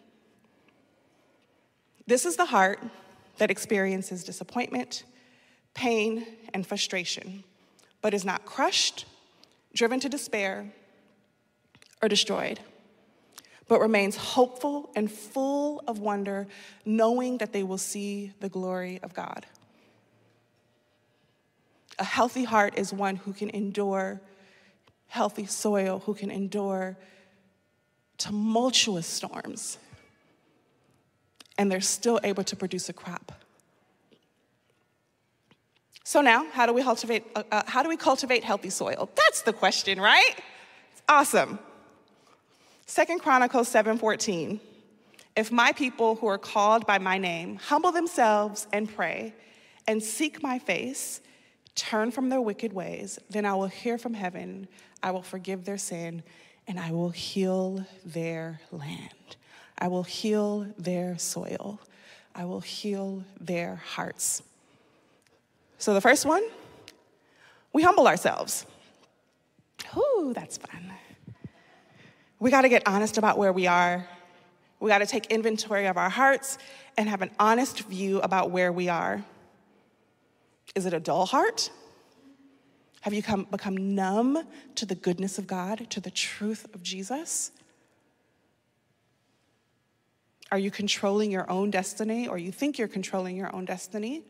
This 2.07 2.27
is 2.27 2.37
the 2.37 2.45
heart 2.45 2.81
that 3.39 3.51
experiences 3.51 4.23
disappointment, 4.23 5.05
pain, 5.73 6.27
and 6.53 6.67
frustration, 6.67 7.43
but 8.03 8.13
is 8.13 8.25
not 8.25 8.45
crushed 8.45 9.07
driven 9.75 10.01
to 10.01 10.09
despair, 10.09 10.73
or 12.01 12.09
destroyed, 12.09 12.61
but 13.69 13.81
remains 13.81 14.17
hopeful 14.17 14.91
and 14.95 15.11
full 15.11 15.83
of 15.87 15.99
wonder, 15.99 16.47
knowing 16.85 17.39
that 17.39 17.53
they 17.53 17.63
will 17.63 17.79
see 17.79 18.33
the 18.41 18.49
glory 18.49 19.01
of 19.03 19.15
God. 19.15 19.47
A 21.99 22.05
healthy 22.05 22.45
heart 22.45 22.77
is 22.77 22.93
one 22.93 23.17
who 23.17 23.33
can 23.33 23.51
endure 23.51 24.21
healthy 25.07 25.47
soil, 25.47 26.03
who 26.07 26.15
can 26.15 26.31
endure 26.31 26.97
tumultuous 28.19 29.07
storms, 29.07 29.79
and 31.57 31.71
they're 31.71 31.81
still 31.81 32.21
able 32.25 32.45
to 32.45 32.57
produce 32.57 32.89
a 32.89 32.93
crop. 32.93 33.33
So 36.03 36.21
now, 36.21 36.47
how 36.51 36.67
do 36.67 36.73
we 36.73 36.83
cultivate, 36.83 37.25
uh, 37.35 37.45
uh, 37.51 37.63
how 37.67 37.83
do 37.83 37.89
we 37.89 37.97
cultivate 37.97 38.45
healthy 38.45 38.71
soil? 38.71 39.09
That's 39.15 39.43
the 39.43 39.53
question, 39.53 40.01
right? 40.01 40.35
It's 40.93 41.03
awesome. 41.09 41.59
Second 42.87 43.21
Chronicles 43.21 43.69
7:14. 43.69 44.61
If 45.37 45.51
my 45.51 45.73
people 45.73 46.17
who 46.17 46.27
are 46.27 46.39
called 46.39 46.87
by 46.87 46.99
my 46.99 47.19
name 47.19 47.57
humble 47.57 47.91
themselves 47.91 48.69
and 48.73 48.95
pray 48.95 49.35
and 49.89 50.03
seek 50.03 50.43
my 50.43 50.59
face, 50.59 51.21
turn 51.75 52.11
from 52.11 52.29
their 52.29 52.41
wicked 52.41 52.73
ways, 52.73 53.19
then 53.31 53.45
I 53.45 53.55
will 53.55 53.67
hear 53.67 53.99
from 53.99 54.15
heaven, 54.15 54.69
I 55.03 55.11
will 55.11 55.23
forgive 55.23 55.65
their 55.65 55.79
sin, 55.79 56.23
and 56.69 56.79
I 56.79 56.93
will 56.93 57.11
heal 57.11 57.85
their 58.05 58.61
land. 58.71 59.37
I 59.79 59.89
will 59.89 60.05
heal 60.05 60.67
their 60.79 61.19
soil. 61.19 61.81
I 62.35 62.45
will 62.45 62.61
heal 62.61 63.25
their 63.41 63.77
hearts. 63.77 64.43
So 65.79 65.95
the 65.95 66.01
first 66.01 66.27
one, 66.27 66.45
we 67.73 67.83
humble 67.83 68.07
ourselves. 68.07 68.67
Ooh, 69.97 70.33
that's 70.35 70.59
fun. 70.59 70.93
We 72.45 72.51
got 72.51 72.61
to 72.61 72.69
get 72.69 72.83
honest 72.85 73.17
about 73.17 73.39
where 73.39 73.55
we 73.55 73.67
are. 73.69 74.07
We 74.79 74.91
got 74.91 74.99
to 74.99 75.07
take 75.07 75.25
inventory 75.29 75.87
of 75.87 75.97
our 75.97 76.11
hearts 76.11 76.59
and 76.99 77.09
have 77.09 77.23
an 77.23 77.31
honest 77.39 77.81
view 77.87 78.21
about 78.21 78.51
where 78.51 78.71
we 78.71 78.91
are. 78.91 79.25
Is 80.75 80.85
it 80.85 80.93
a 80.93 81.01
dull 81.01 81.25
heart? 81.25 81.71
Have 83.01 83.15
you 83.15 83.23
come, 83.23 83.47
become 83.51 83.95
numb 83.95 84.47
to 84.75 84.85
the 84.85 84.95
goodness 84.95 85.39
of 85.39 85.47
God, 85.47 85.89
to 85.89 86.01
the 86.01 86.11
truth 86.11 86.67
of 86.75 86.83
Jesus? 86.83 87.51
Are 90.53 90.59
you 90.59 90.71
controlling 90.71 91.31
your 91.31 91.51
own 91.51 91.71
destiny, 91.71 92.29
or 92.29 92.37
you 92.37 92.53
think 92.53 92.77
you're 92.77 92.89
controlling 92.89 93.39
your 93.39 93.57
own 93.57 93.65
destiny? 93.65 94.23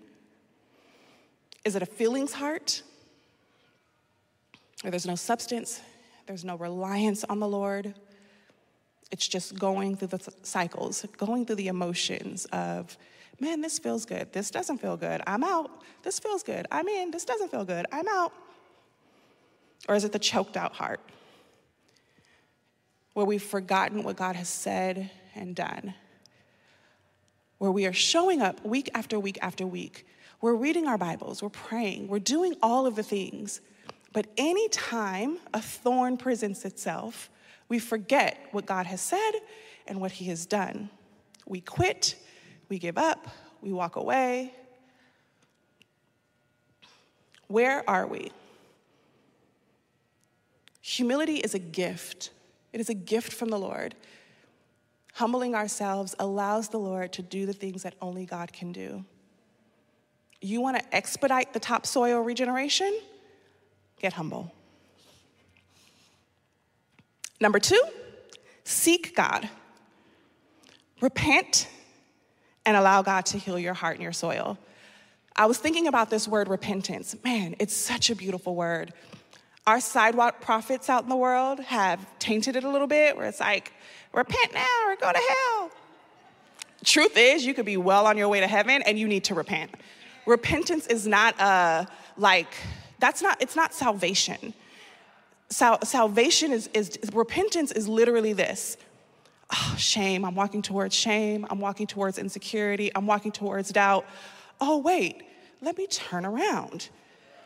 Is 1.64 1.74
it 1.74 1.82
a 1.82 1.86
feelings 1.86 2.32
heart? 2.32 2.80
Where 4.82 4.92
there's 4.92 5.04
no 5.04 5.16
substance, 5.16 5.80
there's 6.28 6.44
no 6.44 6.54
reliance 6.54 7.24
on 7.24 7.40
the 7.40 7.48
Lord. 7.48 7.92
It's 9.10 9.28
just 9.28 9.58
going 9.58 9.96
through 9.96 10.08
the 10.08 10.32
cycles, 10.42 11.04
going 11.16 11.46
through 11.46 11.56
the 11.56 11.68
emotions 11.68 12.46
of, 12.46 12.96
man, 13.40 13.60
this 13.60 13.78
feels 13.78 14.04
good. 14.04 14.32
This 14.32 14.50
doesn't 14.50 14.78
feel 14.78 14.96
good. 14.96 15.20
I'm 15.26 15.44
out. 15.44 15.70
This 16.02 16.18
feels 16.18 16.42
good. 16.42 16.66
I'm 16.70 16.88
in. 16.88 17.10
This 17.10 17.24
doesn't 17.24 17.50
feel 17.50 17.64
good. 17.64 17.86
I'm 17.92 18.08
out. 18.08 18.32
Or 19.88 19.94
is 19.94 20.04
it 20.04 20.12
the 20.12 20.18
choked 20.18 20.56
out 20.56 20.72
heart? 20.74 21.00
Where 23.12 23.26
we've 23.26 23.42
forgotten 23.42 24.02
what 24.02 24.16
God 24.16 24.36
has 24.36 24.48
said 24.48 25.10
and 25.34 25.54
done. 25.54 25.94
Where 27.58 27.70
we 27.70 27.86
are 27.86 27.92
showing 27.92 28.42
up 28.42 28.64
week 28.64 28.90
after 28.94 29.20
week 29.20 29.38
after 29.42 29.66
week 29.66 30.06
we're 30.44 30.54
reading 30.54 30.86
our 30.86 30.98
Bibles, 30.98 31.42
we're 31.42 31.48
praying, 31.48 32.06
we're 32.06 32.18
doing 32.18 32.54
all 32.60 32.84
of 32.84 32.96
the 32.96 33.02
things. 33.02 33.62
But 34.12 34.26
anytime 34.36 35.38
a 35.54 35.62
thorn 35.62 36.18
presents 36.18 36.66
itself, 36.66 37.30
we 37.74 37.80
forget 37.80 38.38
what 38.52 38.66
God 38.66 38.86
has 38.86 39.00
said 39.00 39.32
and 39.88 40.00
what 40.00 40.12
He 40.12 40.26
has 40.26 40.46
done. 40.46 40.90
We 41.44 41.60
quit, 41.60 42.14
we 42.68 42.78
give 42.78 42.96
up, 42.96 43.26
we 43.60 43.72
walk 43.72 43.96
away. 43.96 44.54
Where 47.48 47.82
are 47.90 48.06
we? 48.06 48.30
Humility 50.82 51.38
is 51.38 51.54
a 51.54 51.58
gift. 51.58 52.30
It 52.72 52.80
is 52.80 52.88
a 52.90 52.94
gift 52.94 53.32
from 53.32 53.48
the 53.48 53.58
Lord. 53.58 53.96
Humbling 55.14 55.56
ourselves 55.56 56.14
allows 56.20 56.68
the 56.68 56.78
Lord 56.78 57.12
to 57.14 57.22
do 57.22 57.44
the 57.44 57.52
things 57.52 57.82
that 57.82 57.96
only 58.00 58.24
God 58.24 58.52
can 58.52 58.70
do. 58.70 59.04
You 60.40 60.60
want 60.60 60.76
to 60.76 60.94
expedite 60.94 61.52
the 61.52 61.58
topsoil 61.58 62.20
regeneration? 62.20 63.00
Get 63.98 64.12
humble. 64.12 64.54
Number 67.44 67.58
two, 67.58 67.82
seek 68.64 69.14
God. 69.14 69.50
Repent 71.02 71.68
and 72.64 72.74
allow 72.74 73.02
God 73.02 73.26
to 73.26 73.36
heal 73.36 73.58
your 73.58 73.74
heart 73.74 73.96
and 73.96 74.02
your 74.02 74.14
soil. 74.14 74.56
I 75.36 75.44
was 75.44 75.58
thinking 75.58 75.86
about 75.86 76.08
this 76.08 76.26
word 76.26 76.48
repentance. 76.48 77.14
Man, 77.22 77.54
it's 77.58 77.76
such 77.76 78.08
a 78.08 78.16
beautiful 78.16 78.54
word. 78.54 78.94
Our 79.66 79.78
sidewalk 79.80 80.40
prophets 80.40 80.88
out 80.88 81.02
in 81.02 81.10
the 81.10 81.16
world 81.16 81.60
have 81.60 82.00
tainted 82.18 82.56
it 82.56 82.64
a 82.64 82.70
little 82.70 82.86
bit, 82.86 83.14
where 83.14 83.26
it's 83.26 83.40
like, 83.40 83.74
repent 84.14 84.54
now 84.54 84.86
or 84.86 84.96
go 84.96 85.12
to 85.12 85.20
hell. 85.28 85.70
Truth 86.82 87.18
is, 87.18 87.44
you 87.44 87.52
could 87.52 87.66
be 87.66 87.76
well 87.76 88.06
on 88.06 88.16
your 88.16 88.30
way 88.30 88.40
to 88.40 88.46
heaven 88.46 88.80
and 88.86 88.98
you 88.98 89.06
need 89.06 89.24
to 89.24 89.34
repent 89.34 89.70
repentance 90.24 90.86
is 90.86 91.06
not 91.06 91.38
a, 91.38 91.86
like, 92.16 92.48
that's 92.98 93.20
not, 93.20 93.42
it's 93.42 93.54
not 93.54 93.74
salvation. 93.74 94.54
Sal- 95.50 95.84
salvation 95.84 96.52
is, 96.52 96.68
is, 96.74 96.98
repentance 97.12 97.70
is 97.72 97.88
literally 97.88 98.32
this 98.32 98.76
oh, 99.52 99.74
shame, 99.78 100.24
I'm 100.24 100.34
walking 100.34 100.62
towards 100.62 100.94
shame, 100.94 101.46
I'm 101.50 101.60
walking 101.60 101.86
towards 101.86 102.18
insecurity, 102.18 102.90
I'm 102.94 103.06
walking 103.06 103.32
towards 103.32 103.70
doubt. 103.70 104.04
Oh, 104.60 104.78
wait, 104.78 105.22
let 105.60 105.76
me 105.76 105.86
turn 105.86 106.24
around. 106.24 106.88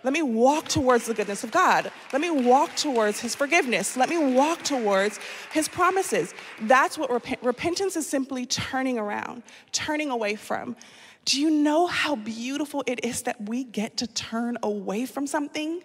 Let 0.05 0.13
me 0.13 0.23
walk 0.23 0.69
towards 0.69 1.07
the 1.07 1.15
goodness 1.15 1.43
of 1.43 1.51
God. 1.51 1.91
Let 2.13 2.23
me 2.23 2.31
walk 2.31 2.77
towards 2.77 3.19
His 3.19 3.35
forgiveness. 3.35 3.97
Let 3.97 4.09
me 4.09 4.33
walk 4.33 4.63
towards 4.63 5.19
His 5.53 5.69
promises. 5.69 6.35
That's 6.63 6.97
what 6.97 7.11
rep- 7.11 7.45
repentance 7.45 7.97
is 7.97 8.07
simply 8.07 8.47
turning 8.47 8.99
around, 8.99 9.43
turning 9.73 10.11
away 10.11 10.37
from. 10.37 10.77
Do 11.25 11.41
you 11.41 11.51
know 11.51 11.87
how 11.89 12.15
beautiful 12.15 12.85
it 12.87 13.05
is 13.05 13.23
that 13.23 13.49
we 13.49 13.65
get 13.65 13.97
to 13.99 14.07
turn 14.07 14.57
away 14.63 15.05
from 15.05 15.27
something? 15.27 15.83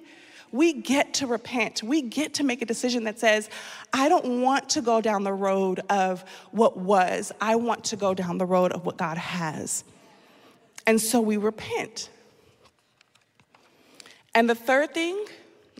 We 0.53 0.71
get 0.71 1.15
to 1.15 1.27
repent. 1.27 1.81
We 1.81 2.03
get 2.03 2.35
to 2.35 2.43
make 2.43 2.61
a 2.61 2.65
decision 2.65 3.05
that 3.05 3.19
says, 3.19 3.49
I 3.91 4.07
don't 4.07 4.41
want 4.41 4.69
to 4.69 4.81
go 4.81 5.01
down 5.01 5.23
the 5.23 5.33
road 5.33 5.81
of 5.89 6.23
what 6.51 6.77
was. 6.77 7.31
I 7.41 7.55
want 7.55 7.85
to 7.85 7.95
go 7.95 8.13
down 8.13 8.37
the 8.37 8.45
road 8.45 8.71
of 8.71 8.85
what 8.85 8.95
God 8.95 9.17
has. 9.17 9.83
And 10.85 11.01
so 11.01 11.19
we 11.19 11.37
repent. 11.37 12.09
And 14.35 14.47
the 14.47 14.53
third 14.53 14.93
thing, 14.93 15.25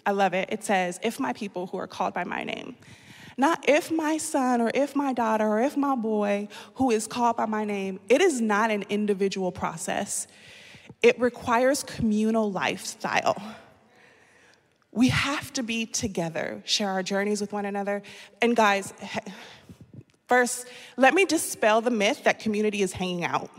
I 0.08 0.12
love 0.12 0.34
it, 0.34 0.50
it 0.52 0.64
says, 0.64 1.00
if 1.04 1.20
my 1.20 1.34
people 1.34 1.68
who 1.68 1.78
are 1.78 1.88
called 1.88 2.16
by 2.16 2.24
my 2.24 2.44
name. 2.44 2.76
Not 3.38 3.70
if 3.70 3.92
my 3.92 4.18
son 4.18 4.60
or 4.60 4.72
if 4.74 4.96
my 4.96 5.14
daughter 5.14 5.48
or 5.48 5.62
if 5.62 5.78
my 5.78 5.96
boy 5.96 6.48
who 6.76 6.90
is 6.90 7.06
called 7.06 7.38
by 7.38 7.46
my 7.46 7.64
name. 7.64 8.00
It 8.10 8.22
is 8.22 8.42
not 8.42 8.72
an 8.72 8.86
individual 8.90 9.52
process, 9.52 10.26
it 11.04 11.20
requires 11.20 11.84
communal 11.84 12.52
lifestyle. 12.52 13.40
We 14.94 15.10
have 15.10 15.52
to 15.54 15.64
be 15.64 15.88
together, 15.88 16.62
share 16.66 16.90
our 16.90 17.02
journeys 17.04 17.42
with 17.42 17.52
one 17.52 17.66
another. 17.66 18.04
And 18.42 18.56
guys, 18.56 18.94
first, 20.28 20.68
let 20.98 21.16
me 21.16 21.26
dispel 21.26 21.82
the 21.82 21.92
myth 21.92 22.24
that 22.26 22.40
community 22.40 22.84
is 22.84 22.94
hanging 22.94 23.26
out. 23.26 23.50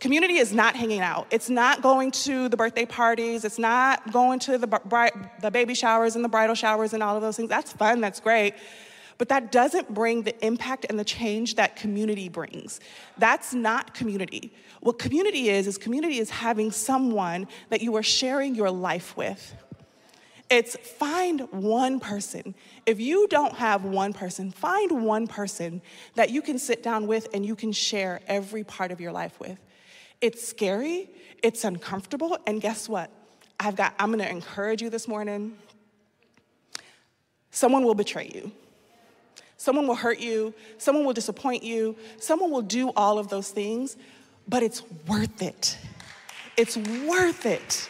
Community 0.00 0.36
is 0.36 0.52
not 0.52 0.74
hanging 0.74 1.00
out. 1.00 1.26
It's 1.30 1.48
not 1.50 1.82
going 1.82 2.10
to 2.10 2.48
the 2.48 2.56
birthday 2.56 2.86
parties. 2.86 3.44
It's 3.44 3.58
not 3.58 4.12
going 4.12 4.38
to 4.40 4.58
the, 4.58 4.66
bri- 4.66 5.10
the 5.40 5.50
baby 5.50 5.74
showers 5.74 6.16
and 6.16 6.24
the 6.24 6.28
bridal 6.28 6.54
showers 6.54 6.94
and 6.94 7.02
all 7.02 7.16
of 7.16 7.22
those 7.22 7.36
things. 7.36 7.48
That's 7.48 7.72
fun, 7.72 8.00
that's 8.00 8.20
great. 8.20 8.54
But 9.18 9.30
that 9.30 9.50
doesn't 9.50 9.94
bring 9.94 10.22
the 10.22 10.44
impact 10.44 10.86
and 10.88 10.98
the 10.98 11.04
change 11.04 11.54
that 11.54 11.76
community 11.76 12.28
brings. 12.28 12.80
That's 13.16 13.54
not 13.54 13.94
community. 13.94 14.52
What 14.80 14.98
community 14.98 15.48
is, 15.48 15.66
is 15.66 15.78
community 15.78 16.18
is 16.18 16.28
having 16.28 16.70
someone 16.70 17.48
that 17.70 17.80
you 17.80 17.96
are 17.96 18.02
sharing 18.02 18.54
your 18.54 18.70
life 18.70 19.16
with. 19.16 19.54
It's 20.48 20.76
find 20.76 21.40
one 21.50 21.98
person. 21.98 22.54
If 22.84 23.00
you 23.00 23.26
don't 23.28 23.54
have 23.54 23.84
one 23.84 24.12
person, 24.12 24.52
find 24.52 25.04
one 25.04 25.26
person 25.26 25.82
that 26.14 26.30
you 26.30 26.40
can 26.40 26.58
sit 26.58 26.82
down 26.82 27.06
with 27.06 27.28
and 27.34 27.44
you 27.44 27.56
can 27.56 27.72
share 27.72 28.20
every 28.28 28.62
part 28.62 28.92
of 28.92 29.00
your 29.00 29.12
life 29.12 29.40
with. 29.40 29.58
It's 30.20 30.46
scary, 30.46 31.10
it's 31.42 31.64
uncomfortable, 31.64 32.38
and 32.46 32.60
guess 32.60 32.88
what? 32.88 33.10
I've 33.58 33.76
got 33.76 33.94
I'm 33.98 34.12
going 34.12 34.24
to 34.24 34.30
encourage 34.30 34.82
you 34.82 34.90
this 34.90 35.08
morning. 35.08 35.56
Someone 37.50 37.84
will 37.84 37.94
betray 37.94 38.30
you. 38.32 38.52
Someone 39.56 39.86
will 39.86 39.94
hurt 39.94 40.20
you, 40.20 40.52
someone 40.76 41.06
will 41.06 41.14
disappoint 41.14 41.62
you, 41.62 41.96
someone 42.18 42.50
will 42.50 42.62
do 42.62 42.90
all 42.94 43.18
of 43.18 43.28
those 43.28 43.50
things, 43.50 43.96
but 44.46 44.62
it's 44.62 44.82
worth 45.08 45.42
it. 45.42 45.78
It's 46.58 46.76
worth 46.76 47.46
it. 47.46 47.88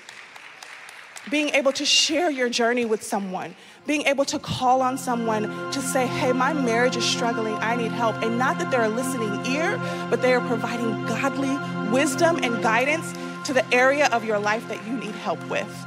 Being 1.29 1.49
able 1.51 1.73
to 1.73 1.85
share 1.85 2.31
your 2.31 2.49
journey 2.49 2.85
with 2.85 3.03
someone, 3.03 3.57
being 3.85 4.03
able 4.03 4.25
to 4.27 4.39
call 4.39 4.81
on 4.81 4.97
someone 4.97 5.43
to 5.73 5.81
say, 5.81 6.07
hey, 6.07 6.33
my 6.33 6.53
marriage 6.53 6.97
is 6.97 7.05
struggling, 7.05 7.55
I 7.55 7.75
need 7.75 7.91
help. 7.91 8.17
And 8.23 8.39
not 8.39 8.59
that 8.59 8.71
they're 8.71 8.85
a 8.85 8.89
listening 8.89 9.45
ear, 9.47 9.77
but 10.09 10.23
they 10.23 10.35
are 10.35 10.47
providing 10.47 11.05
godly 11.07 11.57
wisdom 11.91 12.37
and 12.43 12.63
guidance 12.63 13.13
to 13.47 13.53
the 13.53 13.65
area 13.75 14.09
of 14.13 14.25
your 14.25 14.39
life 14.39 14.69
that 14.69 14.87
you 14.87 14.93
need 14.93 15.15
help 15.17 15.43
with. 15.49 15.87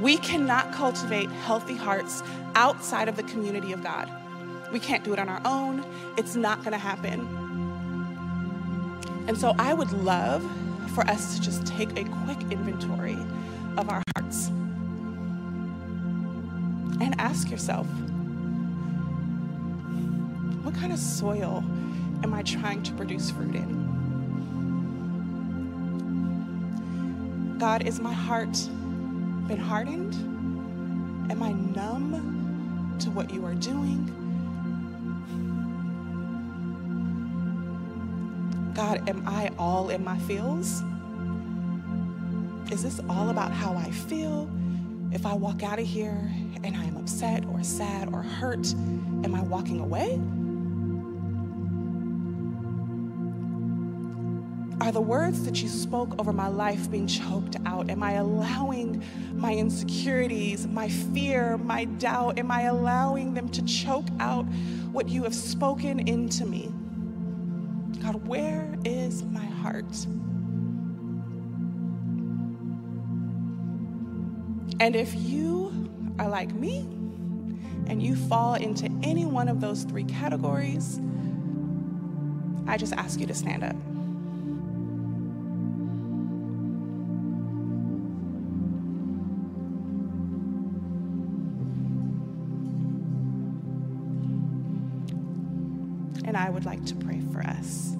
We 0.00 0.18
cannot 0.18 0.72
cultivate 0.72 1.30
healthy 1.30 1.76
hearts 1.76 2.22
outside 2.54 3.08
of 3.08 3.16
the 3.16 3.22
community 3.22 3.72
of 3.72 3.82
God. 3.82 4.10
We 4.72 4.80
can't 4.80 5.04
do 5.04 5.12
it 5.12 5.18
on 5.18 5.28
our 5.28 5.40
own. 5.44 5.84
It's 6.18 6.34
not 6.34 6.58
going 6.60 6.72
to 6.72 6.78
happen. 6.78 7.20
And 9.28 9.38
so 9.38 9.54
I 9.58 9.72
would 9.74 9.92
love 9.92 10.42
for 10.90 11.06
us 11.08 11.36
to 11.36 11.42
just 11.42 11.66
take 11.66 11.98
a 11.98 12.04
quick 12.24 12.40
inventory 12.50 13.16
of 13.76 13.88
our 13.88 14.02
hearts 14.16 14.48
and 17.00 17.14
ask 17.18 17.50
yourself 17.50 17.86
what 20.62 20.74
kind 20.74 20.92
of 20.92 20.98
soil 20.98 21.64
am 22.22 22.34
I 22.34 22.42
trying 22.42 22.82
to 22.84 22.92
produce 22.92 23.30
fruit 23.30 23.54
in? 23.54 23.82
God, 27.58 27.86
is 27.86 28.00
my 28.00 28.12
heart 28.12 28.52
been 29.48 29.58
hardened? 29.58 30.14
Am 31.30 31.42
I 31.42 31.52
numb 31.52 32.96
to 33.00 33.10
what 33.10 33.32
you 33.32 33.44
are 33.44 33.54
doing? 33.54 34.31
God, 38.82 39.08
am 39.08 39.22
I 39.28 39.48
all 39.60 39.90
in 39.90 40.02
my 40.02 40.18
feels? 40.18 40.82
Is 42.72 42.82
this 42.82 43.00
all 43.08 43.28
about 43.28 43.52
how 43.52 43.76
I 43.76 43.92
feel? 43.92 44.50
If 45.12 45.24
I 45.24 45.34
walk 45.34 45.62
out 45.62 45.78
of 45.78 45.86
here 45.86 46.28
and 46.64 46.76
I 46.76 46.82
am 46.86 46.96
upset 46.96 47.44
or 47.46 47.62
sad 47.62 48.12
or 48.12 48.24
hurt, 48.24 48.74
am 49.22 49.36
I 49.36 49.42
walking 49.42 49.78
away? 49.78 50.20
Are 54.84 54.90
the 54.90 55.00
words 55.00 55.44
that 55.44 55.62
you 55.62 55.68
spoke 55.68 56.18
over 56.18 56.32
my 56.32 56.48
life 56.48 56.90
being 56.90 57.06
choked 57.06 57.54
out? 57.64 57.88
Am 57.88 58.02
I 58.02 58.14
allowing 58.14 59.04
my 59.32 59.54
insecurities, 59.54 60.66
my 60.66 60.88
fear, 60.88 61.56
my 61.56 61.84
doubt, 61.84 62.36
am 62.36 62.50
I 62.50 62.62
allowing 62.62 63.34
them 63.34 63.48
to 63.50 63.62
choke 63.62 64.08
out 64.18 64.42
what 64.90 65.08
you 65.08 65.22
have 65.22 65.36
spoken 65.36 66.08
into 66.08 66.44
me? 66.44 66.72
God, 68.12 68.26
where 68.26 68.74
is 68.84 69.22
my 69.24 69.44
heart? 69.44 70.06
And 74.80 74.94
if 74.96 75.14
you 75.14 75.90
are 76.18 76.28
like 76.28 76.52
me 76.52 76.80
and 77.86 78.02
you 78.02 78.14
fall 78.14 78.54
into 78.54 78.90
any 79.02 79.24
one 79.24 79.48
of 79.48 79.60
those 79.60 79.84
three 79.84 80.04
categories, 80.04 81.00
I 82.66 82.76
just 82.76 82.92
ask 82.92 83.18
you 83.18 83.26
to 83.26 83.34
stand 83.34 83.64
up. 83.64 83.76
and 96.24 96.36
I 96.36 96.48
would 96.48 96.64
like 96.64 96.82
to 96.86 96.94
pray 96.94 97.20
for 97.32 97.42
us. 97.42 97.94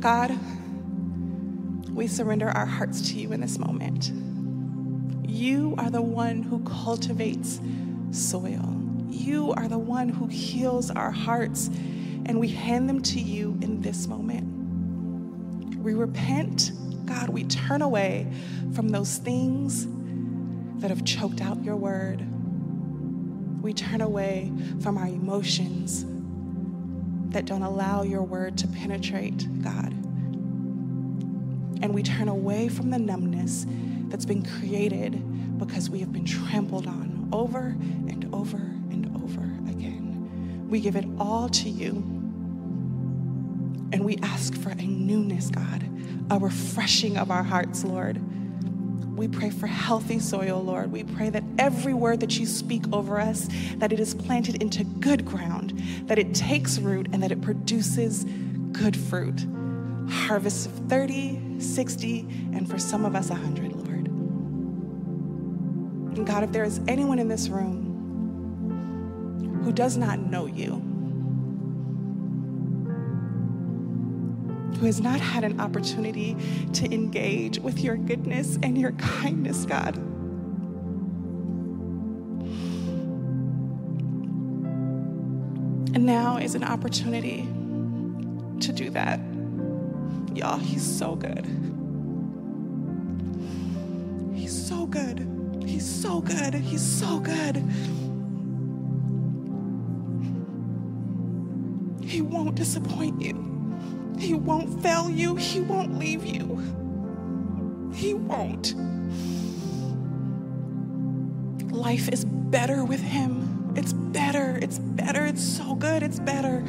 God, 0.00 0.38
we 1.90 2.06
surrender 2.06 2.48
our 2.48 2.66
hearts 2.66 3.10
to 3.10 3.14
you 3.14 3.32
in 3.32 3.40
this 3.40 3.58
moment. 3.58 4.12
You 5.28 5.74
are 5.78 5.90
the 5.90 6.02
one 6.02 6.42
who 6.42 6.60
cultivates 6.60 7.60
soil. 8.10 8.80
You 9.08 9.52
are 9.52 9.68
the 9.68 9.78
one 9.78 10.08
who 10.08 10.26
heals 10.26 10.90
our 10.90 11.10
hearts, 11.10 11.68
and 11.68 12.38
we 12.38 12.48
hand 12.48 12.88
them 12.88 13.02
to 13.02 13.20
you 13.20 13.58
in 13.62 13.80
this 13.80 14.06
moment. 14.06 15.78
We 15.78 15.94
repent, 15.94 16.72
God, 17.06 17.28
we 17.28 17.44
turn 17.44 17.82
away 17.82 18.30
from 18.74 18.88
those 18.88 19.18
things 19.18 19.86
that 20.80 20.90
have 20.90 21.04
choked 21.04 21.40
out 21.40 21.62
your 21.64 21.76
word 21.76 22.26
we 23.66 23.72
turn 23.72 24.00
away 24.00 24.52
from 24.80 24.96
our 24.96 25.08
emotions 25.08 26.06
that 27.36 27.44
don't 27.44 27.62
allow 27.62 28.02
your 28.02 28.22
word 28.22 28.56
to 28.56 28.66
penetrate, 28.66 29.46
God. 29.62 29.92
And 31.82 31.92
we 31.92 32.02
turn 32.02 32.28
away 32.28 32.70
from 32.70 32.88
the 32.88 32.98
numbness 32.98 33.66
that's 34.08 34.24
been 34.24 34.42
created 34.42 35.58
because 35.58 35.90
we 35.90 36.00
have 36.00 36.14
been 36.14 36.24
trampled 36.24 36.86
on 36.86 37.28
over 37.34 37.76
and 38.08 38.26
over 38.32 38.56
and 38.56 39.14
over 39.22 39.42
again. 39.70 40.66
We 40.70 40.80
give 40.80 40.96
it 40.96 41.04
all 41.18 41.50
to 41.50 41.68
you. 41.68 41.96
And 43.92 44.02
we 44.02 44.16
ask 44.22 44.54
for 44.54 44.70
a 44.70 44.86
newness, 44.86 45.50
God, 45.50 45.86
a 46.30 46.38
refreshing 46.38 47.18
of 47.18 47.30
our 47.30 47.42
hearts, 47.42 47.84
Lord. 47.84 48.18
We 49.16 49.28
pray 49.28 49.48
for 49.48 49.66
healthy 49.66 50.18
soil, 50.18 50.62
Lord. 50.62 50.92
We 50.92 51.02
pray 51.02 51.30
that 51.30 51.42
every 51.58 51.94
word 51.94 52.20
that 52.20 52.38
you 52.38 52.44
speak 52.44 52.84
over 52.92 53.18
us, 53.18 53.48
that 53.76 53.90
it 53.90 53.98
is 53.98 54.12
planted 54.14 54.62
into 54.62 54.84
good 54.84 55.24
ground, 55.24 55.82
that 56.04 56.18
it 56.18 56.34
takes 56.34 56.78
root 56.78 57.08
and 57.12 57.22
that 57.22 57.32
it 57.32 57.40
produces 57.40 58.24
good 58.72 58.94
fruit. 58.94 59.46
Harvest 60.08 60.66
of 60.66 60.72
30, 60.90 61.60
60, 61.60 62.20
and 62.52 62.68
for 62.68 62.78
some 62.78 63.06
of 63.06 63.16
us 63.16 63.30
100, 63.30 63.72
Lord. 63.72 63.86
And 66.16 66.26
God, 66.26 66.44
if 66.44 66.52
there 66.52 66.64
is 66.64 66.80
anyone 66.86 67.18
in 67.18 67.28
this 67.28 67.48
room 67.48 67.84
who 69.64 69.72
does 69.72 69.96
not 69.96 70.18
know 70.18 70.44
you, 70.44 70.82
who 74.76 74.86
has 74.86 75.00
not 75.00 75.20
had 75.20 75.44
an 75.44 75.60
opportunity 75.60 76.36
to 76.74 76.92
engage 76.92 77.58
with 77.58 77.80
your 77.80 77.96
goodness 77.96 78.58
and 78.62 78.78
your 78.78 78.92
kindness, 78.92 79.64
God. 79.64 79.96
And 85.94 86.04
now 86.04 86.36
is 86.36 86.54
an 86.54 86.64
opportunity 86.64 87.48
to 88.60 88.72
do 88.72 88.90
that. 88.90 89.18
Y'all, 90.34 90.58
he's 90.58 90.84
so 90.84 91.16
good. 91.16 91.46
He's 94.34 94.66
so 94.68 94.86
good. 94.86 95.26
He's 95.64 95.88
so 95.88 96.20
good. 96.20 96.54
He's 96.54 96.82
so 96.82 97.18
good. 97.20 97.56
He 102.06 102.20
won't 102.20 102.54
disappoint 102.54 103.20
you. 103.22 103.55
He 104.18 104.34
won't 104.34 104.82
fail 104.82 105.10
you. 105.10 105.36
He 105.36 105.60
won't 105.60 105.98
leave 105.98 106.24
you. 106.24 107.92
He 107.94 108.14
won't. 108.14 108.74
Life 111.72 112.08
is 112.08 112.24
better 112.24 112.84
with 112.84 113.00
Him. 113.00 113.72
It's 113.76 113.92
better. 113.92 114.58
It's 114.62 114.78
better. 114.78 115.26
It's 115.26 115.42
so 115.42 115.74
good. 115.74 116.02
It's 116.02 116.18
better. 116.18 116.64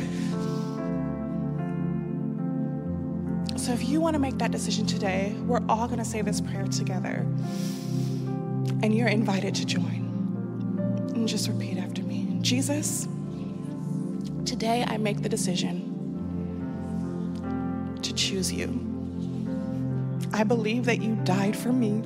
So, 3.57 3.73
if 3.73 3.87
you 3.87 3.99
want 3.99 4.13
to 4.13 4.19
make 4.19 4.37
that 4.37 4.51
decision 4.51 4.85
today, 4.85 5.35
we're 5.45 5.63
all 5.67 5.87
going 5.87 5.99
to 5.99 6.05
say 6.05 6.21
this 6.21 6.41
prayer 6.41 6.67
together. 6.67 7.25
And 8.83 8.95
you're 8.95 9.07
invited 9.07 9.55
to 9.55 9.65
join. 9.65 11.11
And 11.15 11.27
just 11.27 11.49
repeat 11.49 11.77
after 11.77 12.03
me 12.03 12.37
Jesus, 12.41 13.07
today 14.45 14.85
I 14.87 14.97
make 14.97 15.21
the 15.21 15.29
decision 15.29 15.86
choose 18.27 18.51
you. 18.51 18.67
I 20.33 20.43
believe 20.43 20.85
that 20.85 21.01
you 21.01 21.15
died 21.23 21.55
for 21.55 21.71
me 21.71 22.03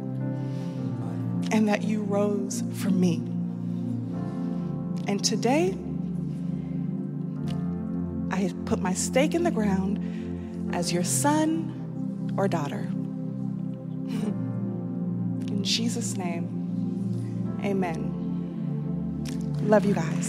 and 1.52 1.68
that 1.68 1.84
you 1.84 2.04
rose 2.04 2.64
for 2.76 2.92
me. 2.92 3.16
And 5.08 5.24
today, 5.24 5.76
I 8.30 8.54
put 8.66 8.80
my 8.80 8.94
stake 8.94 9.34
in 9.34 9.44
the 9.44 9.52
ground 9.52 10.76
as 10.76 10.94
your 10.94 11.04
son 11.04 12.34
or 12.38 12.48
daughter. 12.48 12.88
In 15.48 15.64
Jesus' 15.64 16.16
name, 16.18 17.60
amen. 17.64 18.10
Love 19.64 19.86
you 19.86 19.96
guys. 19.96 20.12